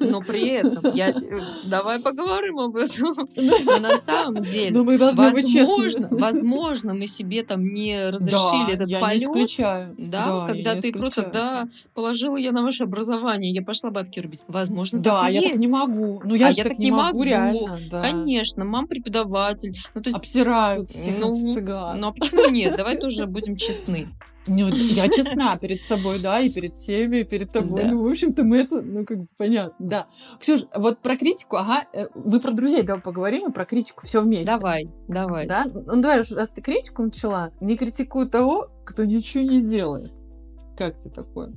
[0.00, 1.14] Но при этом, я...
[1.64, 3.16] давай поговорим об этом.
[3.64, 8.66] Но на самом деле, Но мы должны возможно, быть возможно, мы себе там не разрешили
[8.66, 9.20] да, этот я полет.
[9.20, 9.94] Не исключаю.
[9.98, 11.00] Да, да когда ты исключаю.
[11.00, 14.40] просто, да, положила я на ваше образование, я пошла бабки рубить.
[14.48, 15.52] Возможно, да, так и я есть.
[15.52, 16.20] так не могу.
[16.24, 17.78] Ну, я а же я так, не могу, реально.
[17.90, 18.02] Да.
[18.02, 19.76] Конечно, мам преподаватель.
[19.94, 22.00] Ну, то есть, Обсирают всех ну, цыган.
[22.00, 22.76] Ну, а почему нет?
[22.76, 24.08] Давай тоже будем честны.
[24.46, 27.82] Ну, я честна перед собой, да, и перед всеми, и перед тобой.
[27.82, 27.88] Да.
[27.88, 30.06] Ну, в общем-то, мы это, ну, как бы понятно, да.
[30.40, 34.22] Ксюш, вот про критику, ага, э, мы про друзей давай поговорим, и про критику все
[34.22, 34.46] вместе.
[34.46, 35.46] Давай, давай.
[35.46, 35.64] Да?
[35.64, 40.12] Ну, давай, раз ты критику начала, не критикуй того, кто ничего не делает.
[40.76, 41.54] Как тебе такое?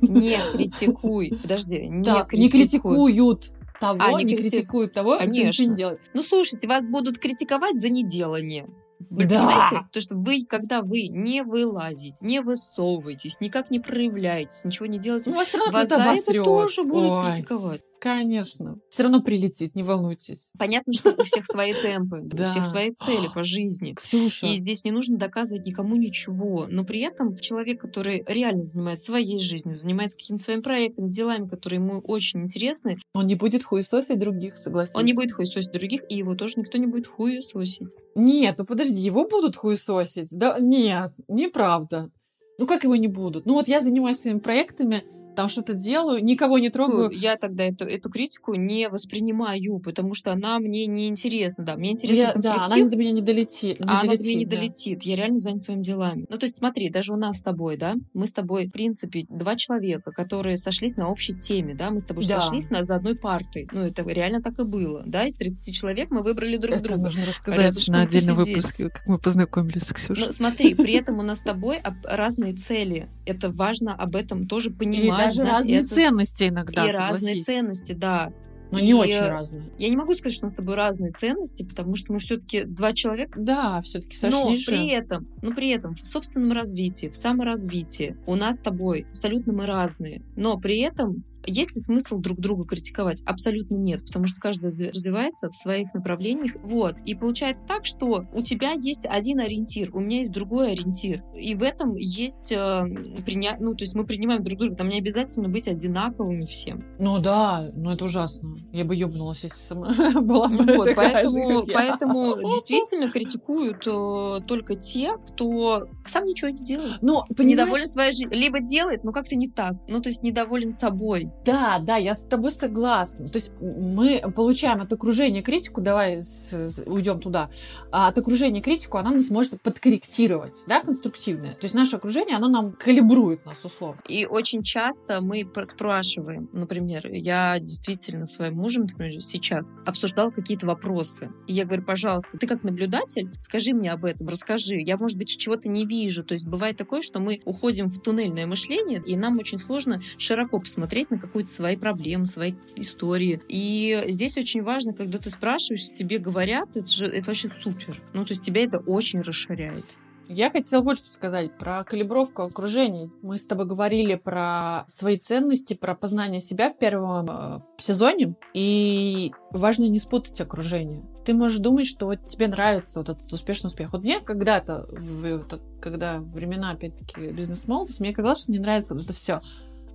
[0.00, 1.38] Не критикуй.
[1.42, 2.38] Подожди, не да, критикуй.
[2.38, 4.56] Не критикуют того, а, не, не крити...
[4.56, 5.38] критикуют того, Конечно.
[5.38, 6.00] кто ничего не делает.
[6.14, 8.68] Ну, слушайте, вас будут критиковать за неделание.
[8.98, 9.38] Вы Да.
[9.38, 9.88] понимаете?
[9.92, 15.30] То, что вы, когда вы не вылазите, не высовываетесь, никак не проявляетесь, ничего не делаете,
[15.30, 17.82] Ну, вас вас за это тоже будут критиковать.
[18.00, 18.78] Конечно.
[18.90, 20.50] Все равно прилетит, не волнуйтесь.
[20.58, 23.94] Понятно, что у всех свои темпы, у всех свои цели по жизни.
[23.94, 24.46] Ксюша.
[24.46, 26.66] И здесь не нужно доказывать никому ничего.
[26.68, 31.80] Но при этом человек, который реально занимается своей жизнью, занимается какими-то своими проектами, делами, которые
[31.80, 34.96] ему очень интересны, Он не будет хуесосить других, согласись.
[34.96, 37.88] он не будет хуесосить других, и его тоже никто не будет хуесосить.
[38.14, 40.28] Нет, ну подожди, его будут хуесосить?
[40.36, 42.10] Да, нет, неправда.
[42.58, 43.46] Ну как его не будут?
[43.46, 45.04] Ну вот я занимаюсь своими проектами,
[45.38, 47.10] там что-то делаю, никого не трогаю.
[47.12, 51.62] Я тогда эту, эту критику не воспринимаю, потому что она мне не интересна.
[51.64, 53.78] Да, мне интересно Я- да, она до меня не долетит.
[53.78, 54.56] не а она до долетит, меня не да.
[54.56, 55.02] долетит.
[55.04, 56.26] Я реально занят своими делами.
[56.28, 59.26] Ну, то есть, смотри, даже у нас с тобой, да, мы с тобой, в принципе,
[59.28, 62.40] два человека, которые сошлись на общей теме, да, мы с тобой Да.
[62.40, 63.68] сошлись на, за одной партой.
[63.70, 67.02] Ну, это реально так и было, да, из 30 человек мы выбрали друг Это друга.
[67.02, 70.26] нужно рассказать Рядышком на отдельном выпуске, как мы познакомились с Ксюшей.
[70.26, 73.08] Но смотри, при этом у нас с тобой об- разные цели.
[73.24, 75.27] Это важно об этом тоже понимать.
[75.28, 77.44] Даже знать, разные это- ценности иногда, И разные согласись.
[77.46, 78.32] ценности, да.
[78.70, 79.70] Но не И, очень э, разные.
[79.78, 82.64] Я не могу сказать, что у нас с тобой разные ценности, потому что мы все-таки
[82.64, 83.40] два человека.
[83.40, 84.70] Да, все-таки Но сошлись же.
[84.72, 89.54] при этом, но при этом в собственном развитии, в саморазвитии у нас с тобой абсолютно
[89.54, 90.20] мы разные.
[90.36, 93.22] Но при этом есть ли смысл друг друга критиковать?
[93.24, 96.52] Абсолютно нет, потому что каждый разви- развивается в своих направлениях.
[96.62, 96.96] Вот.
[97.04, 101.22] И получается так, что у тебя есть один ориентир, у меня есть другой ориентир.
[101.34, 102.84] И в этом есть э,
[103.24, 103.56] приня...
[103.60, 104.76] ну, то есть мы принимаем друг друга.
[104.76, 106.84] Там не обязательно быть одинаковыми всем.
[106.98, 108.56] Ну да, ну это ужасно.
[108.72, 115.16] Я бы ебнулась, если сама была бы вот, поэтому, поэтому действительно критикуют э, только те,
[115.32, 116.98] кто сам ничего не делает.
[117.00, 118.30] Ну, недоволен своей жизнью.
[118.32, 119.74] Либо делает, но как-то не так.
[119.88, 121.30] Ну, то есть недоволен собой.
[121.44, 123.28] Да, да, я с тобой согласна.
[123.28, 127.48] То есть мы получаем от окружения критику, давай с- с- уйдем туда,
[127.90, 131.52] а от окружения критику она нас может подкорректировать, да, конструктивное.
[131.52, 134.00] То есть наше окружение, оно нам калибрует нас условно.
[134.08, 140.66] И очень часто мы пр- спрашиваем, например, я действительно своим мужем, например, сейчас обсуждал какие-то
[140.66, 141.30] вопросы.
[141.46, 144.76] И я говорю, пожалуйста, ты как наблюдатель, скажи мне об этом, расскажи.
[144.80, 146.24] Я, может быть, чего-то не вижу.
[146.24, 150.58] То есть бывает такое, что мы уходим в туннельное мышление, и нам очень сложно широко
[150.58, 153.40] посмотреть на какие-то свои проблемы, свои истории.
[153.48, 158.00] И здесь очень важно, когда ты спрашиваешь, тебе говорят, это же это вообще супер.
[158.12, 159.84] Ну, то есть тебя это очень расширяет.
[160.30, 163.08] Я хотела вот что сказать про калибровку окружения.
[163.22, 168.34] Мы с тобой говорили про свои ценности, про познание себя в первом э, сезоне.
[168.52, 171.02] И важно не спутать окружение.
[171.24, 173.92] Ты можешь думать, что вот тебе нравится вот этот успешный успех.
[173.92, 175.46] Вот мне когда-то, в,
[175.80, 179.40] когда времена, опять-таки, бизнес-молодости, мне казалось, что мне нравится вот это все.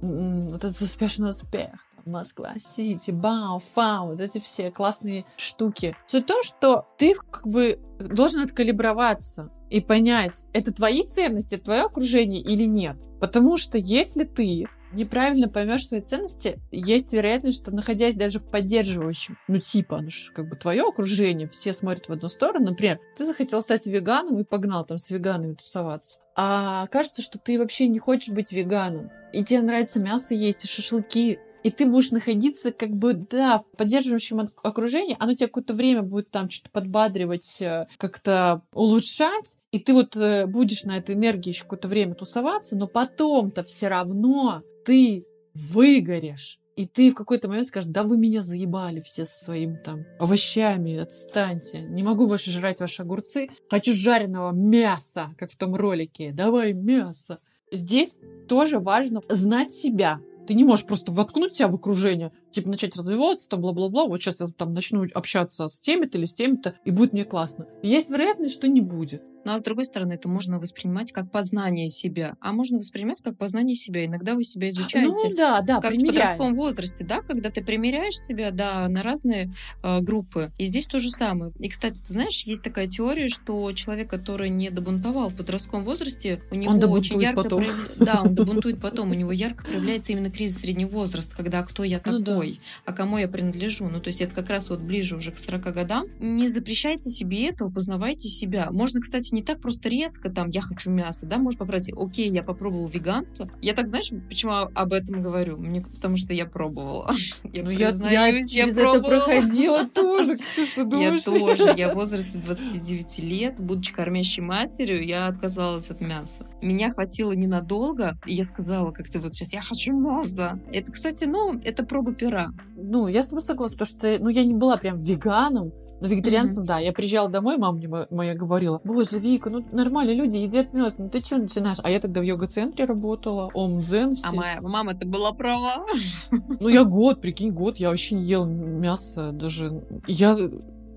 [0.04, 1.70] Вот этот успешный успех.
[2.06, 5.96] Москва, Сити, Бау, Фау, вот эти все классные штуки.
[6.06, 11.84] Суть в том, что ты как бы должен откалиброваться и понять, это твои ценности, твое
[11.84, 13.08] окружение или нет.
[13.22, 19.38] Потому что если ты неправильно поймешь свои ценности, есть вероятность, что находясь даже в поддерживающем,
[19.48, 23.62] ну типа, ну как бы твое окружение, все смотрят в одну сторону, например, ты захотел
[23.62, 26.20] стать веганом и погнал там с веганами тусоваться.
[26.36, 30.68] А кажется, что ты вообще не хочешь быть веганом, и тебе нравится мясо есть, и
[30.68, 35.74] шашлыки, и ты будешь находиться как бы, да, в поддерживающем ок- окружении, оно тебе какое-то
[35.74, 41.16] время будет там что-то подбадривать, э, как-то улучшать, и ты вот э, будешь на этой
[41.16, 46.60] энергии еще какое-то время тусоваться, но потом-то все равно ты выгоришь.
[46.76, 50.98] И ты в какой-то момент скажешь, да вы меня заебали все со своими там овощами,
[50.98, 51.82] отстаньте.
[51.82, 53.50] Не могу больше жрать ваши огурцы.
[53.70, 56.32] Хочу жареного мяса, как в том ролике.
[56.34, 57.40] Давай мясо.
[57.72, 58.18] Здесь
[58.48, 60.20] тоже важно знать себя.
[60.48, 64.06] Ты не можешь просто воткнуть себя в окружение, типа начать развиваться, там, бла-бла-бла.
[64.06, 67.68] Вот сейчас я там начну общаться с теми-то или с теми-то, и будет мне классно.
[67.82, 69.22] Есть вероятность, что не будет.
[69.46, 73.38] Ну а с другой стороны, это можно воспринимать как познание себя, а можно воспринимать как
[73.38, 74.06] познание себя.
[74.06, 75.30] Иногда вы себя изучаете.
[75.30, 76.14] Ну да, да, как в примеряй.
[76.14, 79.52] подростковом возрасте, да, когда ты примеряешь себя, да, на разные
[79.84, 80.52] э, группы.
[80.58, 81.52] И здесь то же самое.
[81.60, 86.42] И, кстати, ты знаешь, есть такая теория, что человек, который не добунтовал в подростковом возрасте,
[86.52, 87.64] у него добунтует очень ярко потом.
[87.64, 91.84] прояв- да, он добунтует потом, у него ярко проявляется именно кризис среднего возраста, когда кто
[91.84, 92.43] я Ну да.
[92.44, 93.88] Такой, а кому я принадлежу.
[93.88, 96.06] Ну, то есть это как раз вот ближе уже к 40 годам.
[96.20, 98.70] Не запрещайте себе этого, познавайте себя.
[98.72, 102.44] Можно, кстати, не так просто резко, там, я хочу мясо, да, можно попробовать, окей, я
[102.44, 103.50] попробовал веганство.
[103.62, 105.58] Я так, знаешь, почему об этом говорю?
[105.58, 107.12] Мне, потому что я пробовала.
[107.54, 109.26] Я Ну, я, я я через это пробовала.
[109.26, 111.74] проходила тоже, Ксюш, ты Я тоже.
[111.78, 116.48] Я в возрасте 29 лет, будучи кормящей матерью, я отказалась от мяса.
[116.62, 120.60] Меня хватило ненадолго, и я сказала, как ты вот сейчас, я хочу мясо.
[120.72, 122.33] Это, кстати, ну, это проба пера.
[122.76, 126.66] Ну, я с тобой согласна, потому что ну, я не была прям веганом, Но вегетарианцам,
[126.66, 130.96] да, я приезжала домой, мама мне моя говорила, боже, Вика, ну нормально, люди едят мясо,
[131.00, 131.78] ну ты что начинаешь?
[131.82, 134.14] А я тогда в йога-центре работала, омдзен.
[134.24, 135.86] А моя мама-то была права.
[136.32, 139.84] Ну я год, прикинь, год, я вообще не ела мясо даже.
[140.08, 140.36] Я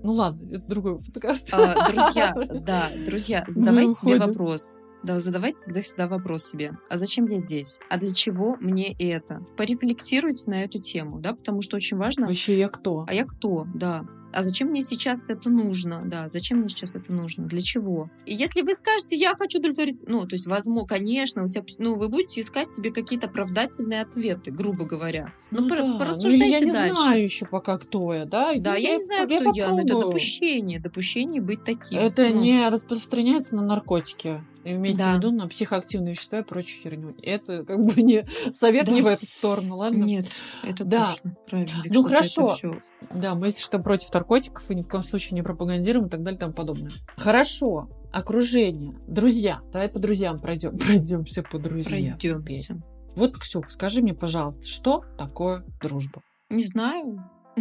[0.03, 1.53] ну ладно, это другой подкаст.
[1.53, 2.35] А, друзья,
[2.65, 4.77] да, друзья, задавайте себе вопрос.
[5.03, 6.77] Да, задавайте всегда, всегда вопрос себе.
[6.89, 7.79] А зачем я здесь?
[7.89, 9.45] А для чего мне это?
[9.55, 12.27] Порефлексируйте на эту тему, да, потому что очень важно...
[12.27, 13.05] Вообще я кто?
[13.07, 16.03] А я кто, да а зачем мне сейчас это нужно?
[16.05, 17.45] Да, зачем мне сейчас это нужно?
[17.45, 18.09] Для чего?
[18.25, 21.95] И если вы скажете, я хочу удовлетворить, ну, то есть, возможно, конечно, у тебя, ну,
[21.95, 25.33] вы будете искать себе какие-то оправдательные ответы, грубо говоря.
[25.49, 25.97] Ну, ну да.
[25.97, 26.95] порассуждайте ну, я не дальше.
[26.95, 28.53] знаю еще пока, кто я, да?
[28.57, 31.97] Да, я, я не знаю, я кто я, но это допущение, допущение быть таким.
[31.97, 32.41] Это ну.
[32.41, 34.43] не распространяется на наркотики.
[34.75, 35.13] Имейте да.
[35.13, 37.15] в виду на психоактивные вещества и прочую херню.
[37.23, 38.91] Это как бы не совет да.
[38.91, 40.03] не в эту сторону, ладно?
[40.03, 40.25] Нет,
[40.63, 41.09] это да.
[41.09, 41.37] точно.
[41.47, 41.83] Правильно.
[41.85, 42.53] Ну хорошо.
[42.55, 42.81] Все...
[43.13, 46.21] Да, мы если что против наркотиков и ни в коем случае не пропагандируем и так
[46.21, 46.91] далее и тому подобное.
[47.15, 47.89] Хорошо.
[48.11, 48.97] Окружение.
[49.07, 49.61] Друзья.
[49.71, 50.77] Давай по друзьям пройдем.
[50.77, 52.17] Пройдемся по друзьям.
[52.17, 52.81] Пройдемся.
[53.15, 56.21] Вот, Ксюх, скажи мне, пожалуйста, что такое дружба?
[56.49, 57.23] Не знаю.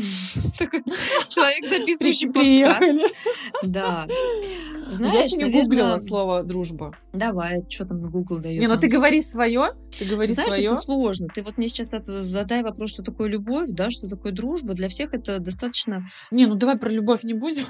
[1.28, 3.14] Человек, записывающий подкаст.
[3.62, 4.07] Да.
[4.87, 6.97] Знаешь, Я не гуглила слово дружба.
[7.12, 8.61] Давай, что там Google дает.
[8.61, 10.70] Не, ну ты говори свое, ты говори Знаешь, свое.
[10.70, 11.28] это сложно.
[11.34, 14.74] Ты вот мне сейчас задай вопрос, что такое любовь, да, что такое дружба.
[14.74, 16.09] Для всех это достаточно...
[16.30, 17.64] Не, ну давай про любовь не будем.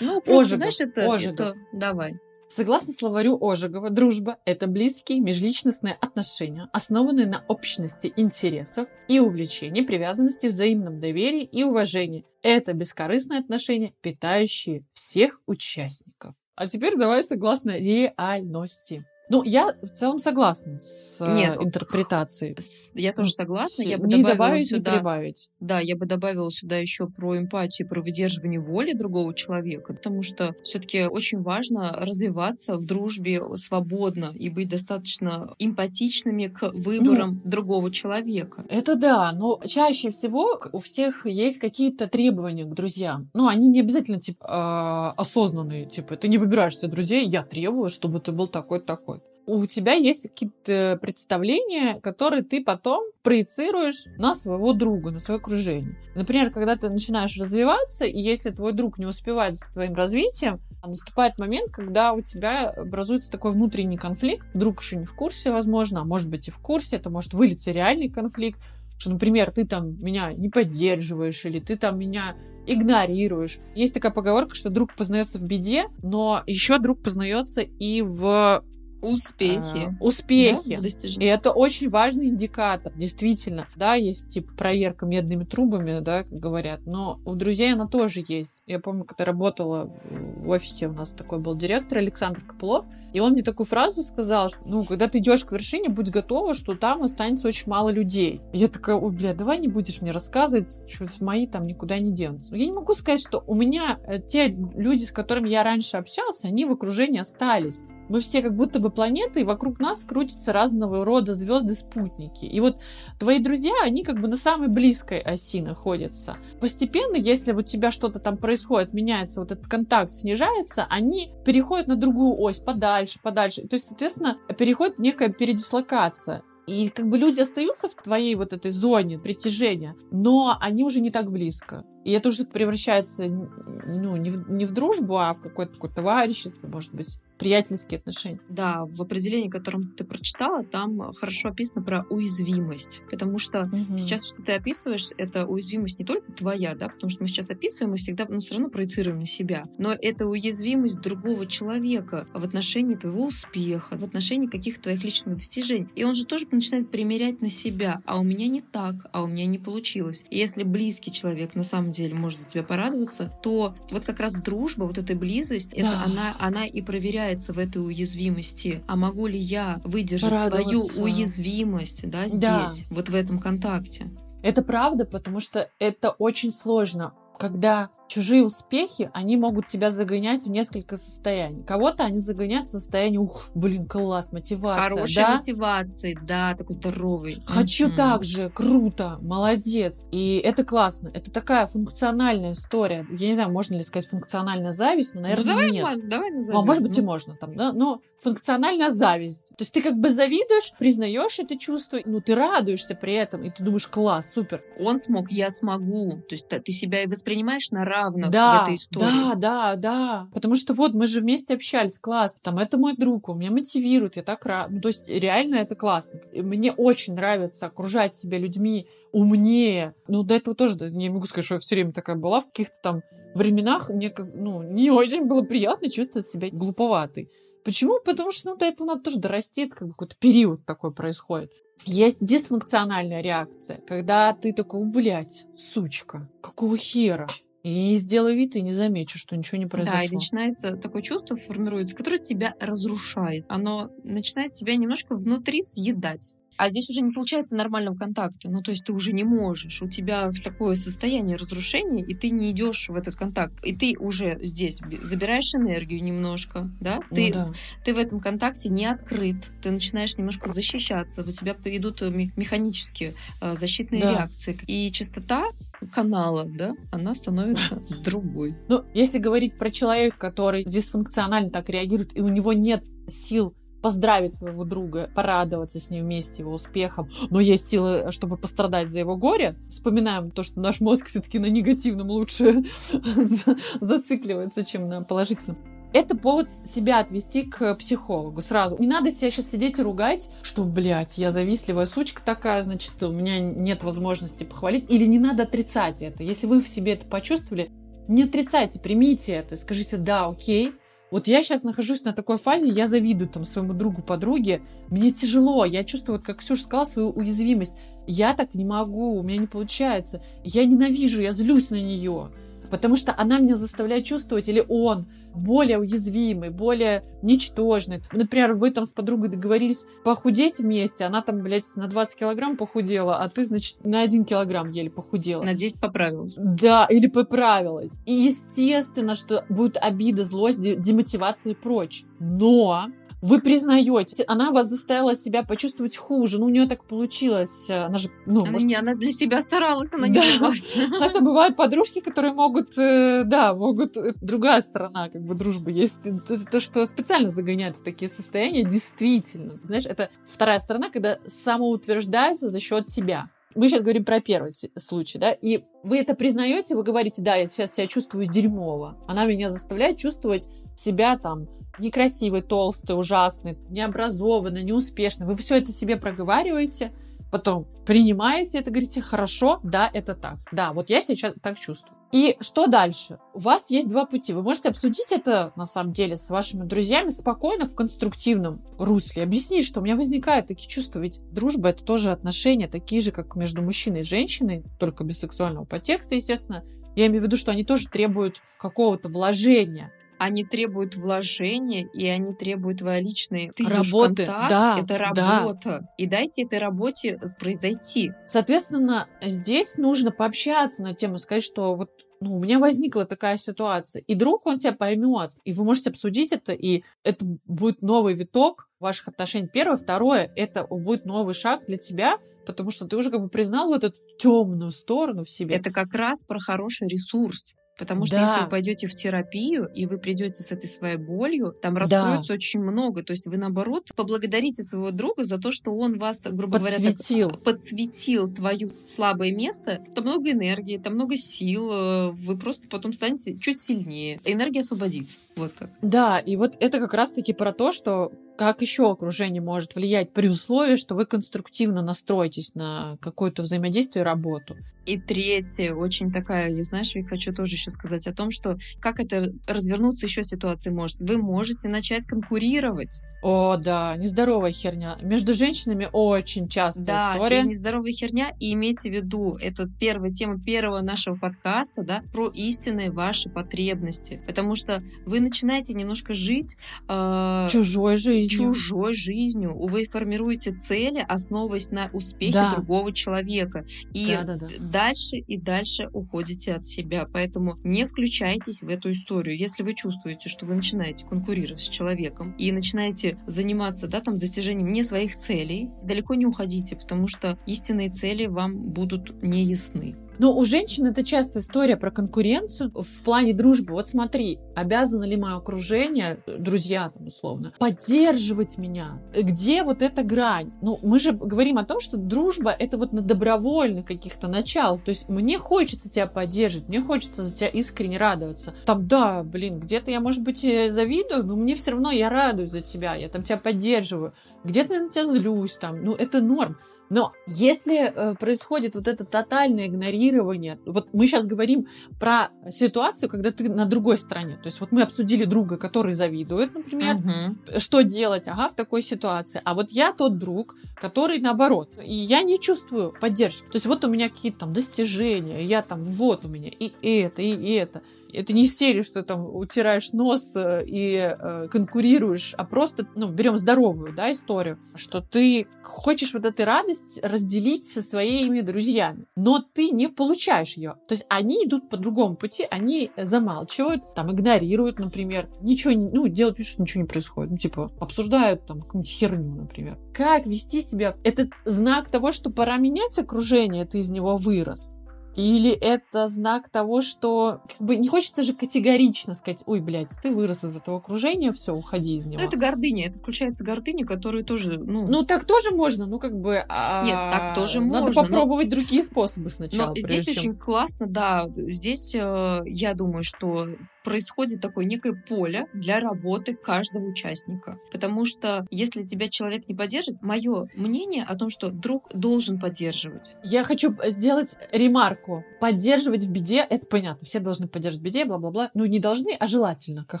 [0.00, 1.00] Ну, просто, знаешь, это...
[1.00, 1.54] это...
[1.72, 2.14] Давай.
[2.52, 10.48] Согласно словарю Ожегова, дружба– это близкие межличностные отношения, основанные на общности интересов и увлечений, привязанности,
[10.48, 12.26] взаимном доверии и уважении.
[12.42, 16.34] Это бескорыстные отношения, питающие всех участников.
[16.60, 19.06] А теперь давай согласно реальности.
[19.30, 22.56] Ну, я в целом согласна с э, Нет, интерпретацией.
[22.94, 23.82] Я тоже согласна.
[23.82, 25.48] Я бы не добавить, сюда, не прибавить.
[25.60, 30.56] Да, я бы добавила сюда еще про эмпатию, про выдерживание воли другого человека, потому что
[30.64, 37.92] все-таки очень важно развиваться в дружбе свободно и быть достаточно эмпатичными к выборам ну, другого
[37.92, 38.64] человека.
[38.68, 43.30] Это да, но чаще всего у всех есть какие-то требования к друзьям.
[43.34, 48.18] Ну, они не обязательно типа осознанные, типа ты не выбираешь себе друзей, я требую, чтобы
[48.18, 49.19] ты был такой-такой
[49.58, 55.96] у тебя есть какие-то представления, которые ты потом проецируешь на своего друга, на свое окружение.
[56.14, 61.38] Например, когда ты начинаешь развиваться, и если твой друг не успевает с твоим развитием, наступает
[61.38, 66.04] момент, когда у тебя образуется такой внутренний конфликт, друг еще не в курсе, возможно, а
[66.04, 68.60] может быть и в курсе, это может вылиться реальный конфликт,
[69.00, 72.36] что, например, ты там меня не поддерживаешь, или ты там меня
[72.66, 73.58] игнорируешь.
[73.74, 78.62] Есть такая поговорка, что друг познается в беде, но еще друг познается и в
[79.02, 79.96] Успехи.
[80.00, 80.76] А, успехи.
[80.76, 83.66] Да, и это очень важный индикатор, действительно.
[83.76, 88.62] Да, есть типа проверка медными трубами, да, как говорят, но у друзей она тоже есть.
[88.66, 93.32] Я помню, когда работала в офисе, у нас такой был директор Александр Копылов, и он
[93.32, 97.02] мне такую фразу сказал, что, ну, когда ты идешь к вершине, будь готова, что там
[97.02, 98.40] останется очень мало людей.
[98.52, 102.54] Я такая, ой, бля, давай не будешь мне рассказывать, что мои там никуда не денутся.
[102.54, 106.48] Я не могу сказать, что у меня э, те люди, с которыми я раньше общался,
[106.48, 111.04] они в окружении остались мы все как будто бы планеты, и вокруг нас крутятся разного
[111.04, 112.44] рода звезды, спутники.
[112.44, 112.80] И вот
[113.18, 116.36] твои друзья, они как бы на самой близкой оси находятся.
[116.60, 121.94] Постепенно, если у тебя что-то там происходит, меняется, вот этот контакт снижается, они переходят на
[121.94, 123.62] другую ось, подальше, подальше.
[123.62, 126.42] То есть, соответственно, переходит некая передислокация.
[126.66, 131.10] И как бы люди остаются в твоей вот этой зоне притяжения, но они уже не
[131.10, 131.84] так близко.
[132.04, 136.66] И это уже превращается ну, не, в, не в дружбу, а в какое-то такое товарищество,
[136.66, 138.38] может быть приятельские отношения.
[138.50, 143.00] Да, в определении, которым ты прочитала, там хорошо описано про уязвимость.
[143.10, 143.96] Потому что угу.
[143.96, 147.94] сейчас, что ты описываешь, это уязвимость не только твоя, да, потому что мы сейчас описываем
[147.94, 149.64] и всегда, ну, все равно проецируем на себя.
[149.78, 155.88] Но это уязвимость другого человека в отношении твоего успеха, в отношении каких-то твоих личных достижений.
[155.96, 158.02] И он же тоже начинает примерять на себя.
[158.04, 160.26] А у меня не так, а у меня не получилось.
[160.28, 164.34] И если близкий человек на самом деле может за тебя порадоваться, то вот как раз
[164.34, 165.76] дружба, вот эта близость, да.
[165.76, 170.82] это она, она и проверяет нуждается в этой уязвимости, а могу ли я выдержать свою
[170.98, 172.40] уязвимость да, здесь,
[172.88, 172.94] да.
[172.94, 174.10] вот в этом контакте.
[174.42, 180.50] Это правда, потому что это очень сложно, когда чужие успехи, они могут тебя загонять в
[180.50, 181.62] несколько состояний.
[181.62, 184.84] Кого-то они загоняют в состояние, ух, блин, класс, мотивация.
[184.84, 185.36] Хорошей да?
[185.36, 187.40] мотивации, да, такой здоровый.
[187.46, 187.96] Хочу mm-hmm.
[187.96, 190.04] так же, круто, молодец.
[190.10, 191.10] И это классно.
[191.14, 193.06] Это такая функциональная история.
[193.10, 195.82] Я не знаю, можно ли сказать функциональная зависть, но, наверное, ну, давай, нет.
[195.84, 196.56] Ман, давай назовем.
[196.56, 197.02] Ну, а может быть, ну.
[197.02, 197.72] и можно там, да?
[197.72, 199.50] Но функциональная зависть.
[199.56, 203.50] То есть ты как бы завидуешь, признаешь это чувство, ну, ты радуешься при этом, и
[203.50, 204.64] ты думаешь, класс, супер.
[204.80, 206.22] Он смог, я смогу.
[206.28, 209.04] То есть ты себя и воспринимаешь на равных равных да, в этой истории.
[209.04, 210.28] Да, да, да.
[210.32, 212.36] Потому что вот мы же вместе общались, класс.
[212.42, 214.70] Там это мой друг, он меня мотивирует, я так рад.
[214.70, 216.20] Ну, то есть реально это классно.
[216.32, 219.94] И мне очень нравится окружать себя людьми умнее.
[220.08, 222.76] Ну, до этого тоже не могу сказать, что я все время такая была в каких-то
[222.82, 223.02] там
[223.34, 223.90] временах.
[223.90, 227.30] Мне ну, не очень было приятно чувствовать себя глуповатой.
[227.64, 228.00] Почему?
[228.00, 231.52] Потому что ну, до этого надо тоже дорасти, это как бы какой-то период такой происходит.
[231.84, 237.26] Есть дисфункциональная реакция, когда ты такой, блядь, сучка, какого хера?
[237.62, 239.98] И сделай вид, и не замечу, что ничего не произошло.
[239.98, 243.44] Да, и начинается такое чувство формируется, которое тебя разрушает.
[243.48, 246.34] Оно начинает тебя немножко внутри съедать.
[246.56, 248.50] А здесь уже не получается нормального контакта.
[248.50, 249.80] Ну, то есть ты уже не можешь.
[249.80, 253.54] У тебя в такое состояние разрушения, и ты не идешь в этот контакт.
[253.64, 257.00] И ты уже здесь забираешь энергию немножко, да?
[257.10, 257.50] Ну ты, да.
[257.82, 259.50] ты в этом контакте не открыт.
[259.62, 261.24] Ты начинаешь немножко защищаться.
[261.24, 264.10] У тебя идут э, механические э, защитные Да.
[264.10, 264.60] реакции.
[264.66, 265.46] И частота
[265.92, 268.56] канала, да, она становится другой.
[268.68, 274.34] Ну, если говорить про человека, который дисфункционально так реагирует, и у него нет сил поздравить
[274.34, 279.16] своего друга, порадоваться с ним вместе его успехом, но есть силы, чтобы пострадать за его
[279.16, 279.56] горе.
[279.70, 282.64] Вспоминаем то, что наш мозг все-таки на негативном лучше
[283.02, 285.58] за- зацикливается, чем на положительном.
[285.92, 288.76] Это повод себя отвести к психологу сразу.
[288.78, 293.10] Не надо себя сейчас сидеть и ругать, что, блядь, я завистливая сучка такая, значит, у
[293.10, 294.86] меня нет возможности похвалить.
[294.88, 296.22] Или не надо отрицать это.
[296.22, 297.70] Если вы в себе это почувствовали,
[298.06, 300.72] не отрицайте, примите это, скажите, да, окей,
[301.10, 305.64] вот я сейчас нахожусь на такой фазе, я завидую там своему другу, подруге, мне тяжело,
[305.64, 307.76] я чувствую, вот как Ксюша сказала, свою уязвимость.
[308.06, 310.22] Я так не могу, у меня не получается.
[310.44, 312.30] Я ненавижу, я злюсь на нее,
[312.70, 318.02] потому что она меня заставляет чувствовать, или он, более уязвимый, более ничтожный.
[318.12, 323.16] Например, вы там с подругой договорились похудеть вместе, она там, блядь, на 20 килограмм похудела,
[323.18, 325.42] а ты, значит, на 1 килограмм еле похудела.
[325.42, 326.34] Надеюсь, поправилась.
[326.36, 328.00] Да, или поправилась.
[328.06, 332.08] И естественно, что будет обида, злость, де- демотивация и прочее.
[332.18, 332.86] Но
[333.22, 336.38] вы признаете, она вас заставила себя почувствовать хуже.
[336.40, 337.68] Ну, у нее так получилось.
[337.68, 340.14] Она же, ну, Она, может, не, она для себя старалась, она Да.
[340.14, 340.72] не влилась.
[340.98, 343.96] Хотя бывают подружки, которые могут, э, да, могут...
[343.96, 345.98] э, Другая сторона как бы дружбы есть.
[346.02, 349.60] То, то, что специально загоняют в такие состояния, действительно.
[349.64, 353.30] Знаешь, это вторая сторона, когда самоутверждается за счет тебя.
[353.54, 357.46] Мы сейчас говорим про первый случай, да, и вы это признаете, вы говорите, да, я
[357.46, 358.96] сейчас себя чувствую дерьмово.
[359.08, 361.48] Она меня заставляет чувствовать себя там
[361.78, 365.28] некрасивой, толстой, ужасной, необразованной, неуспешной.
[365.28, 366.92] Вы все это себе проговариваете,
[367.30, 370.38] потом принимаете это, говорите, хорошо, да, это так.
[370.52, 372.00] Да, вот я сейчас так чувствую.
[372.12, 373.20] И что дальше?
[373.34, 374.32] У вас есть два пути.
[374.32, 379.22] Вы можете обсудить это, на самом деле, с вашими друзьями спокойно, в конструктивном русле.
[379.22, 380.98] Объяснить, что у меня возникают такие чувства.
[380.98, 385.64] Ведь дружба— это тоже отношения, такие же, как между мужчиной и женщиной, только без сексуального
[385.64, 386.64] подтекста, естественно.
[386.96, 389.92] Я имею в виду, что они тоже требуют какого-то вложения.
[390.20, 393.50] Они требуют вложения, и они требуют твоей личной...
[393.56, 395.38] Ты Работы, контакт, да, это да.
[395.38, 395.88] работа.
[395.96, 398.12] И дайте этой работе произойти.
[398.26, 401.90] Соответственно, здесь нужно пообщаться на тему, сказать, что вот
[402.20, 406.32] ну, у меня возникла такая ситуация, и друг, он тебя поймет, и вы можете обсудить
[406.32, 409.48] это, и это будет новый виток ваших отношений.
[409.50, 409.76] Первое.
[409.76, 413.84] Второе, это будет новый шаг для тебя, потому что ты уже как бы признал вот
[413.84, 415.56] эту темную сторону в себе.
[415.56, 417.54] Это как раз про хороший ресурс.
[417.78, 418.22] Потому что Да.
[418.28, 422.60] если вы пойдете в терапию, и вы придете с этой своей болью, там раскроется очень
[422.60, 423.02] много.
[423.02, 426.96] То есть вы, наоборот, поблагодарите своего друга за то, что он вас, грубо говоря, так
[426.96, 427.30] Подсветил.
[427.44, 433.38] подсветил твое слабое место, там много энергии, там много сил, э, вы просто потом станете
[433.38, 434.20] чуть сильнее.
[434.24, 435.20] Энергия освободится.
[435.36, 435.70] Вот как.
[435.82, 440.28] Да, и вот это как раз-таки про то, что как еще окружение может влиять при
[440.28, 444.56] условии, что вы конструктивно настроитесь на какое-то взаимодействие и работу.
[444.86, 448.98] И третье, очень такая, я знаешь, я хочу тоже еще сказать о том, что как
[448.98, 450.98] это развернуться еще ситуации может.
[451.00, 453.02] Вы можете начать конкурировать.
[453.22, 454.96] О, да, нездоровая херня.
[455.02, 457.40] Между женщинами очень частая Да, история.
[457.40, 458.32] и нездоровая херня.
[458.40, 464.22] И имейте в виду, это первая тема первого нашего подкаста, да, про истинные ваши потребности.
[464.26, 466.56] Потому что вы начинаете немножко жить
[466.88, 468.29] э, Чужой жизнью.
[468.30, 469.54] Чужой жизнью.
[469.56, 472.54] Вы формируете цели, основываясь на успехе Да.
[472.54, 473.64] другого человека.
[473.92, 474.46] И Да-да-да.
[474.58, 477.06] дальше и дальше уходите от себя.
[477.12, 479.36] Поэтому не включайтесь в эту историю.
[479.36, 484.72] Если вы чувствуете, что вы начинаете конкурировать с человеком и начинаете заниматься да, там, достижением
[484.72, 489.96] не своих целей, далеко не уходите, потому что истинные цели вам будут не ясны.
[490.20, 493.72] Но у женщин это часто история про конкуренцию в плане дружбы.
[493.72, 499.00] Вот смотри, обязано ли мое окружение, друзья там условно, поддерживать меня?
[499.16, 500.52] Где вот эта грань?
[500.60, 504.78] Ну, мы же говорим о том, что дружба это вот на добровольных каких-то начал.
[504.78, 508.52] То есть мне хочется тебя поддерживать, мне хочется за тебя искренне радоваться.
[508.66, 512.60] Там, да, блин, где-то я, может быть, завидую, но мне все равно я радуюсь за
[512.60, 514.12] тебя, я там тебя поддерживаю.
[514.44, 516.58] Где-то я на тебя злюсь там, ну, это норм.
[516.90, 521.68] Но если э, происходит вот это тотальное игнорирование, вот мы сейчас говорим
[522.00, 524.36] про ситуацию, когда ты на другой стороне.
[524.36, 527.60] То есть вот мы обсудили друга, который завидует, например, угу.
[527.60, 529.40] что делать, ага, в такой ситуации.
[529.44, 533.46] А вот я тот друг, который наоборот, и я не чувствую поддержки.
[533.46, 537.22] То есть вот у меня какие-то там достижения, я там вот у меня и это,
[537.22, 537.82] и это.
[538.14, 543.36] Это не серия, что там утираешь нос э, и э, конкурируешь, а просто, ну, берем
[543.36, 549.70] здоровую, да, историю, что ты хочешь вот эту радость разделить со своими друзьями, но ты
[549.70, 550.76] не получаешь ее.
[550.88, 556.38] То есть они идут по другому пути, они замалчивают, там, игнорируют, например, ничего, ну, делают
[556.38, 559.78] вид, что ничего не происходит, ну, типа, обсуждают там какую-нибудь херню, например.
[559.94, 560.94] Как вести себя?
[561.04, 564.72] Это знак того, что пора менять окружение, ты из него вырос.
[565.16, 570.10] Или это знак того, что как бы не хочется же категорично сказать, ой, блядь, ты
[570.12, 572.20] вырос из этого окружения, все, уходи из него.
[572.20, 574.86] Ну, это гордыня, это включается гордыня, которую тоже, ну...
[574.86, 576.44] Ну, так тоже можно, ну, как бы...
[576.48, 576.84] А...
[576.84, 578.02] Нет, так тоже Надо можно.
[578.02, 578.50] Надо попробовать но...
[578.56, 579.70] другие способы сначала.
[579.70, 580.14] Но здесь чем...
[580.16, 583.48] очень классно, да, здесь э, я думаю, что
[583.84, 587.58] происходит такое некое поле для работы каждого участника.
[587.72, 593.16] Потому что если тебя человек не поддержит, мое мнение о том, что друг должен поддерживать.
[593.24, 595.24] Я хочу сделать ремарку.
[595.40, 597.06] Поддерживать в беде, это понятно.
[597.06, 598.50] Все должны поддерживать в беде, бла-бла-бла.
[598.54, 600.00] Ну, не должны, а желательно, как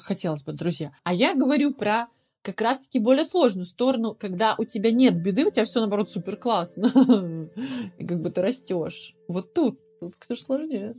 [0.00, 0.92] хотелось бы, друзья.
[1.04, 2.08] А я говорю про
[2.42, 6.36] как раз-таки более сложную сторону, когда у тебя нет беды, у тебя все, наоборот, супер
[6.36, 6.86] классно.
[7.98, 9.14] И как бы ты растешь.
[9.28, 10.94] Вот тут, тут кто же сложнее.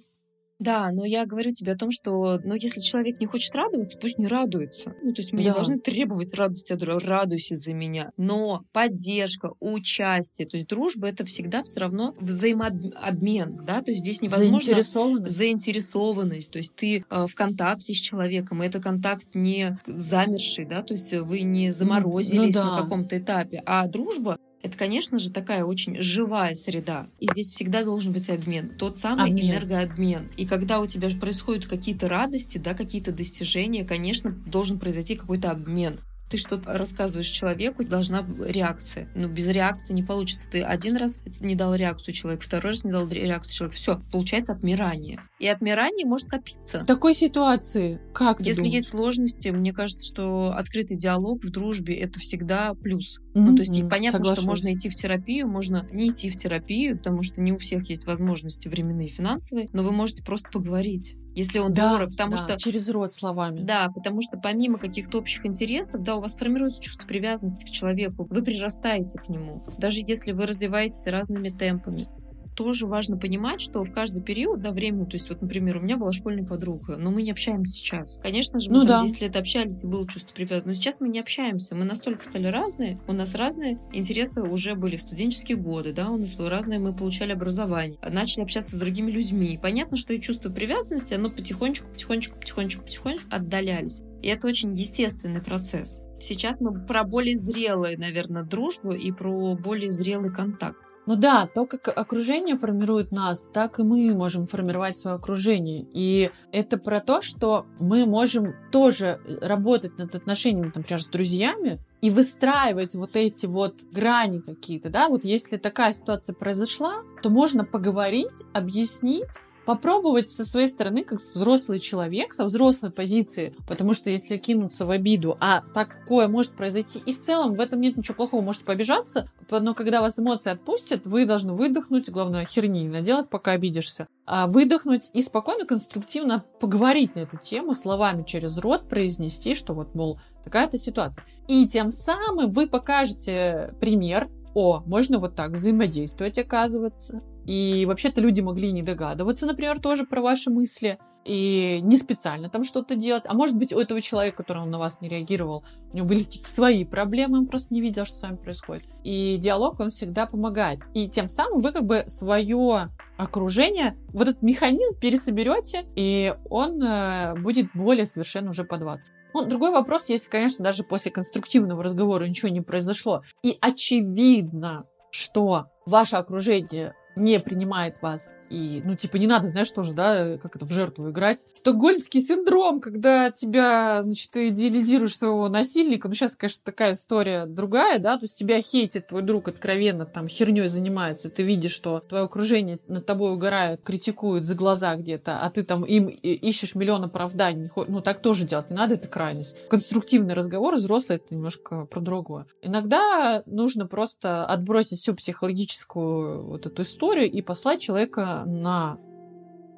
[0.61, 4.19] Да, но я говорю тебе о том, что, ну, если человек не хочет радоваться, пусть
[4.19, 4.93] не радуется.
[5.01, 5.45] Ну, то есть мы да.
[5.45, 8.11] не должны требовать радости от друга, радуйся за меня.
[8.15, 14.21] Но поддержка, участие, то есть дружба это всегда все равно взаимообмен, да, то есть здесь
[14.21, 14.59] невозможно...
[14.59, 15.35] Заинтересованность.
[15.35, 20.83] Заинтересованность, то есть ты э, в контакте с человеком, и это контакт не замерший, да,
[20.83, 22.75] то есть вы не заморозились ну, ну, да.
[22.75, 27.07] на каком-то этапе, а дружба это, конечно же, такая очень живая среда.
[27.19, 28.75] И здесь всегда должен быть обмен.
[28.77, 29.51] Тот самый обмен.
[29.51, 30.29] энергообмен.
[30.37, 35.99] И когда у тебя происходят какие-то радости, да, какие-то достижения, конечно, должен произойти какой-то обмен
[36.31, 39.09] ты что-то рассказываешь человеку, должна реакция.
[39.15, 40.45] Ну, без реакции не получится.
[40.49, 43.75] Ты один раз не дал реакцию человеку, второй раз не дал реакцию человеку.
[43.75, 45.19] Все, получается отмирание.
[45.39, 46.79] И отмирание может копиться.
[46.79, 48.75] В такой ситуации как Если думаешь?
[48.75, 53.19] есть сложности, мне кажется, что открытый диалог в дружбе это всегда плюс.
[53.19, 53.25] Mm-hmm.
[53.35, 54.37] Ну, то есть понятно, Соглашусь.
[54.39, 57.89] что можно идти в терапию, можно не идти в терапию, потому что не у всех
[57.89, 62.31] есть возможности временные и финансовые, но вы можете просто поговорить если он да, дорог, потому
[62.31, 63.61] да, что через рот словами.
[63.61, 68.27] Да, потому что помимо каких-то общих интересов, да, у вас формируется чувство привязанности к человеку,
[68.29, 72.07] вы прирастаете к нему, даже если вы развиваетесь разными темпами
[72.55, 75.97] тоже важно понимать, что в каждый период, да, времени, то есть вот, например, у меня
[75.97, 78.19] была школьная подруга, но мы не общаемся сейчас.
[78.21, 79.03] Конечно же, мы ну, там да.
[79.03, 82.47] 10 лет общались, и было чувство привязанности, но сейчас мы не общаемся, мы настолько стали
[82.47, 86.79] разные, у нас разные интересы уже были в студенческие годы, да, у нас было разные,
[86.79, 89.59] мы получали образование, начали общаться с другими людьми.
[89.61, 94.01] понятно, что и чувство привязанности, оно потихонечку, потихонечку, потихонечку, потихонечку отдалялись.
[94.21, 96.01] И это очень естественный процесс.
[96.21, 100.77] Сейчас мы про более зрелую, наверное, дружбу и про более зрелый контакт.
[101.07, 105.85] Ну да, то, как окружение формирует нас, так и мы можем формировать свое окружение.
[105.93, 112.11] И это про то, что мы можем тоже работать над отношениями, например, с друзьями, и
[112.11, 118.43] выстраивать вот эти вот грани какие-то, да, вот если такая ситуация произошла, то можно поговорить,
[118.53, 124.85] объяснить, попробовать со своей стороны, как взрослый человек, со взрослой позиции, потому что если кинуться
[124.85, 128.65] в обиду, а такое может произойти, и в целом в этом нет ничего плохого, можете
[128.65, 134.07] побежаться, но когда вас эмоции отпустят, вы должны выдохнуть, главное, херни не наделать, пока обидишься,
[134.25, 139.93] а выдохнуть и спокойно, конструктивно поговорить на эту тему, словами через рот произнести, что вот,
[139.93, 141.25] мол, такая-то ситуация.
[141.47, 147.21] И тем самым вы покажете пример, о, можно вот так взаимодействовать, оказывается.
[147.51, 152.63] И вообще-то люди могли не догадываться, например, тоже про ваши мысли и не специально там
[152.63, 153.23] что-то делать.
[153.27, 156.49] А может быть, у этого человека, который на вас не реагировал, у него были какие-то
[156.49, 158.85] свои проблемы, он просто не видел, что с вами происходит.
[159.03, 160.79] И диалог, он всегда помогает.
[160.93, 167.35] И тем самым вы как бы свое окружение, вот этот механизм пересоберете, и он э,
[167.37, 169.03] будет более совершенно уже под вас.
[169.33, 175.65] Ну, другой вопрос, если, конечно, даже после конструктивного разговора ничего не произошло, и очевидно, что
[175.85, 180.65] ваше окружение не принимает вас И, ну, типа, не надо, знаешь, тоже, да, как это,
[180.65, 181.45] в жертву играть.
[181.53, 186.07] Стокгольмский синдром, когда тебя, значит, ты идеализируешь своего насильника.
[186.07, 190.27] Ну, сейчас, конечно, такая история другая, да, то есть тебя хейтит твой друг откровенно, там,
[190.27, 191.29] херней занимается.
[191.29, 195.83] Ты видишь, что твое окружение над тобой угорают, критикуют за глаза где-то, а ты там
[195.83, 197.69] им ищешь миллион оправданий.
[197.87, 199.57] Ну, так тоже делать не надо, это крайность.
[199.69, 202.47] Конструктивный разговор, взрослый, это немножко про другое.
[202.61, 208.97] Иногда нужно просто отбросить всю психологическую вот эту историю и послать человека на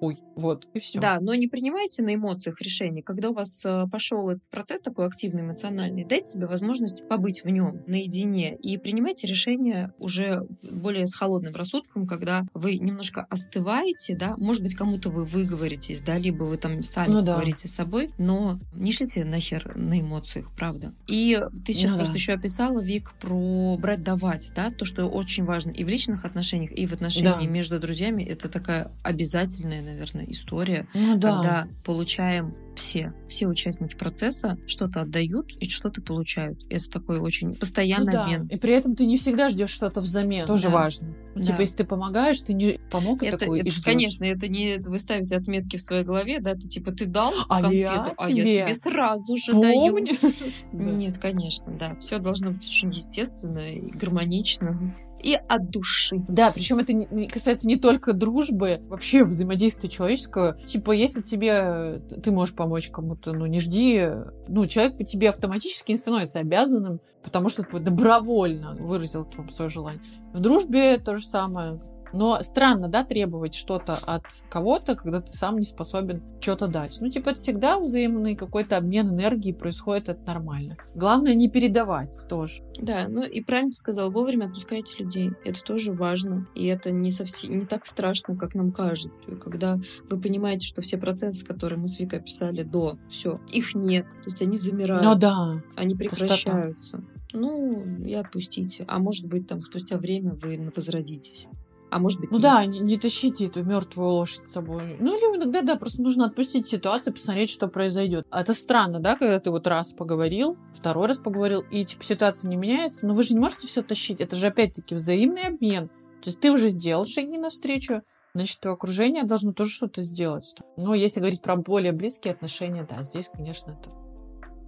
[0.03, 0.99] ой, вот, и все.
[0.99, 3.01] Да, но не принимайте на эмоциях решения.
[3.01, 7.49] Когда у вас э, пошел этот процесс такой активный, эмоциональный, дайте себе возможность побыть в
[7.49, 14.35] нем наедине и принимайте решение уже более с холодным рассудком, когда вы немножко остываете, да,
[14.37, 17.35] может быть, кому-то вы выговоритесь, да, либо вы там сами ну, да.
[17.35, 20.93] говорите с собой, но не шлите нахер на эмоциях, правда.
[21.07, 22.17] И ты сейчас ну, просто да.
[22.17, 26.85] еще описала, Вик, про брать-давать, да, то, что очень важно и в личных отношениях, и
[26.87, 27.45] в отношениях да.
[27.45, 31.35] между друзьями, это такая обязательная, наверное, история, ну, да.
[31.35, 36.59] когда получаем все, все участники процесса что-то отдают и что-то получают.
[36.69, 38.25] Это такой очень постоянный ну, да.
[38.25, 38.47] обмен.
[38.47, 40.47] И при этом ты не всегда ждешь что-то взамен.
[40.47, 40.69] Тоже да.
[40.69, 41.07] важно.
[41.35, 41.43] Ну, да.
[41.43, 43.83] Типа, если ты помогаешь, ты не помог и это, такой это, и ждешь.
[43.83, 47.61] Конечно, это не вы ставите отметки в своей голове, да, ты типа ты дал а
[47.61, 50.11] конфету, я а тебе я тебе сразу же Помни.
[50.11, 50.95] даю.
[50.97, 51.95] Нет, конечно, да.
[51.99, 56.17] Все должно быть очень естественно и гармонично и от души.
[56.27, 60.57] Да, причем это не, касается не только дружбы, вообще взаимодействия человеческого.
[60.65, 64.07] Типа, если тебе ты можешь помочь кому-то, ну не жди,
[64.47, 70.01] ну человек по тебе автоматически не становится обязанным, потому что ты добровольно выразил свое желание.
[70.33, 71.79] В дружбе то же самое.
[72.13, 76.97] Но странно, да, требовать что-то от кого-то, когда ты сам не способен что-то дать.
[77.01, 80.77] Ну, типа, это всегда взаимный какой-то обмен энергии происходит, это нормально.
[80.93, 82.61] Главное не передавать тоже.
[82.79, 85.31] Да, ну и правильно ты сказал, вовремя отпускайте людей.
[85.43, 86.47] Это тоже важно.
[86.55, 89.25] И это не совсем не так страшно, как нам кажется.
[89.35, 94.09] Когда вы понимаете, что все процессы, которые мы с Викой описали до, все, их нет.
[94.09, 95.03] То есть они замирают.
[95.03, 95.61] Ну да.
[95.75, 96.97] Они прекращаются.
[96.97, 97.13] Пустота.
[97.33, 98.85] Ну, и отпустите.
[98.87, 101.47] А может быть, там спустя время вы возродитесь
[101.93, 102.31] а может быть...
[102.31, 102.43] Ну нет.
[102.43, 104.97] да, не, не тащите эту мертвую лошадь с собой.
[104.99, 108.25] Ну или иногда, да, просто нужно отпустить ситуацию, посмотреть, что произойдет.
[108.31, 112.55] Это странно, да, когда ты вот раз поговорил, второй раз поговорил, и типа ситуация не
[112.55, 114.21] меняется, но вы же не можете все тащить.
[114.21, 115.87] Это же опять-таки взаимный обмен.
[115.87, 118.01] То есть ты уже сделал шаги навстречу,
[118.33, 120.55] значит, твое окружение должно тоже что-то сделать.
[120.77, 123.91] Но если говорить про более близкие отношения, да, здесь, конечно, это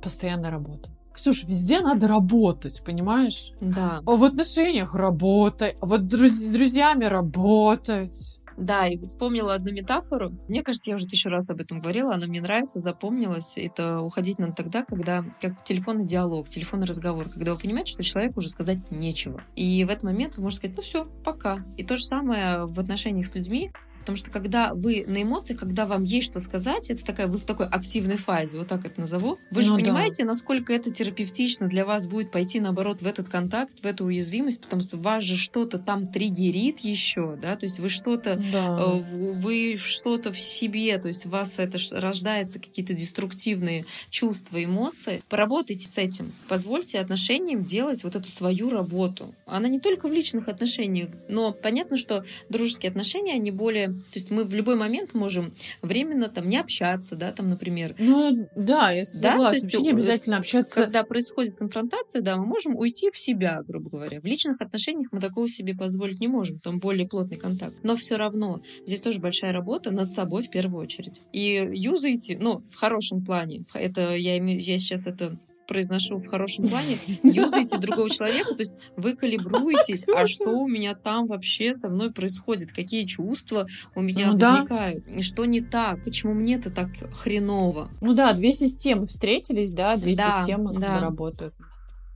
[0.03, 0.91] постоянная работа.
[1.15, 3.53] Ксюша, везде надо работать, понимаешь?
[3.61, 4.01] Да.
[4.05, 8.37] А в отношениях работай, а вот с друзьями работать.
[8.57, 10.31] Да, и вспомнила одну метафору.
[10.47, 13.53] Мне кажется, я уже тысячу раз об этом говорила, она мне нравится, запомнилась.
[13.57, 18.39] Это уходить надо тогда, когда как телефонный диалог, телефонный разговор, когда вы понимаете, что человеку
[18.39, 19.41] уже сказать нечего.
[19.55, 21.65] И в этот момент вы можете сказать, ну все, пока.
[21.77, 23.71] И то же самое в отношениях с людьми.
[24.05, 27.43] Потому что когда вы на эмоциях, когда вам есть что сказать, это такая, вы в
[27.43, 29.39] такой активной фазе, вот так это назову.
[29.49, 30.29] Вы же ну, понимаете, да.
[30.29, 34.83] насколько это терапевтично для вас будет пойти, наоборот, в этот контакт, в эту уязвимость, потому
[34.83, 38.79] что вас же что-то там триггерит еще, да, то есть вы что-то, да.
[38.79, 45.23] Э, вы что-то в себе, то есть у вас это рождается какие-то деструктивные чувства, эмоции.
[45.29, 46.31] Поработайте с этим.
[46.47, 49.33] Позвольте отношениям делать вот эту свою работу.
[49.47, 54.31] Она не только в личных отношениях, но понятно, что дружеские отношения, они более то есть
[54.31, 57.95] мы в любой момент можем временно там не общаться, да, там, например.
[57.99, 59.43] Ну, да, я согласна.
[59.43, 59.49] Да?
[59.49, 60.83] То есть, Вообще не обязательно общаться.
[60.83, 64.19] Когда происходит конфронтация, да, мы можем уйти в себя, грубо говоря.
[64.21, 67.77] В личных отношениях мы такого себе позволить не можем, там более плотный контакт.
[67.83, 71.23] Но все равно здесь тоже большая работа над собой в первую очередь.
[71.31, 73.65] И юзайте, ну, в хорошем плане.
[73.73, 75.37] Это я, я сейчас это
[75.67, 80.95] произношу в хорошем плане, юзаете другого человека, то есть вы калибруетесь, а что у меня
[80.95, 85.21] там вообще со мной происходит, какие чувства у меня ну, возникают, да.
[85.21, 87.89] что не так, почему мне это так хреново.
[88.01, 90.99] Ну да, две системы встретились, да, две да, системы да.
[90.99, 91.53] работают.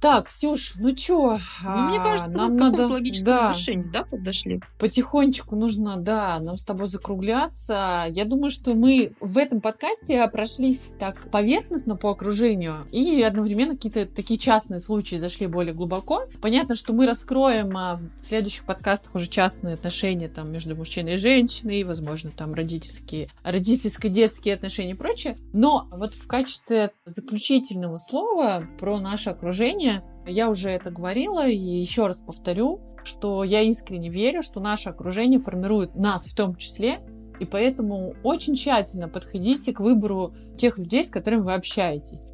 [0.02, 1.40] Так, Ксюш, ну чё?
[1.62, 2.88] Ну, мне кажется, нам мы надо...
[2.88, 4.62] к логическому да, решению, да, подошли?
[4.78, 8.06] Потихонечку нужно, да, нам с тобой закругляться.
[8.10, 14.06] Я думаю, что мы в этом подкасте прошлись так поверхностно по окружению и одновременно какие-то
[14.06, 16.28] такие частные случаи зашли более глубоко.
[16.42, 21.18] Понятно, что мы раскроем а, в следующих подкастах уже частные отношения там между мужчиной и
[21.18, 25.38] женщиной, возможно, там родительские, родительско-детские отношения и прочее.
[25.52, 29.89] Но вот в качестве заключительного слова про наше окружение
[30.30, 35.40] я уже это говорила и еще раз повторю, что я искренне верю, что наше окружение
[35.40, 37.00] формирует нас в том числе,
[37.40, 42.30] и поэтому очень тщательно подходите к выбору тех людей, с которыми вы общаетесь.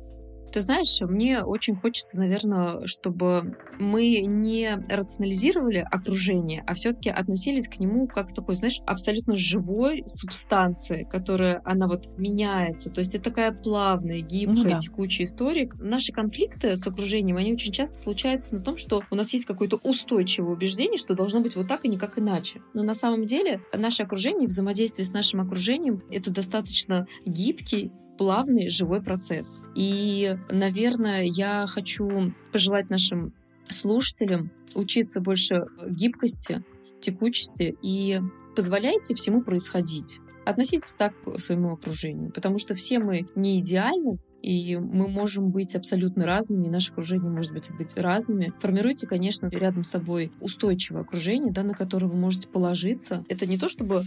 [0.56, 7.78] Ты знаешь, мне очень хочется, наверное, чтобы мы не рационализировали окружение, а все-таки относились к
[7.78, 12.90] нему как такой, знаешь, абсолютно живой субстанции, которая, она вот меняется.
[12.90, 14.80] То есть это такая плавная, гибкая, ну, да.
[14.80, 15.70] текучая история.
[15.78, 19.76] Наши конфликты с окружением, они очень часто случаются на том, что у нас есть какое-то
[19.84, 22.62] устойчивое убеждение, что должно быть вот так и никак иначе.
[22.74, 29.02] Но на самом деле наше окружение, взаимодействие с нашим окружением, это достаточно гибкий плавный живой
[29.02, 29.60] процесс.
[29.76, 33.34] И, наверное, я хочу пожелать нашим
[33.68, 36.64] слушателям учиться больше гибкости,
[37.02, 38.20] текучести и
[38.56, 40.20] позволяйте всему происходить.
[40.46, 45.76] Относитесь так к своему окружению, потому что все мы не идеальны, и мы можем быть
[45.76, 48.54] абсолютно разными, и наше окружение может быть, быть разными.
[48.60, 53.26] Формируйте, конечно, рядом с собой устойчивое окружение, да, на которое вы можете положиться.
[53.28, 54.04] Это не то, чтобы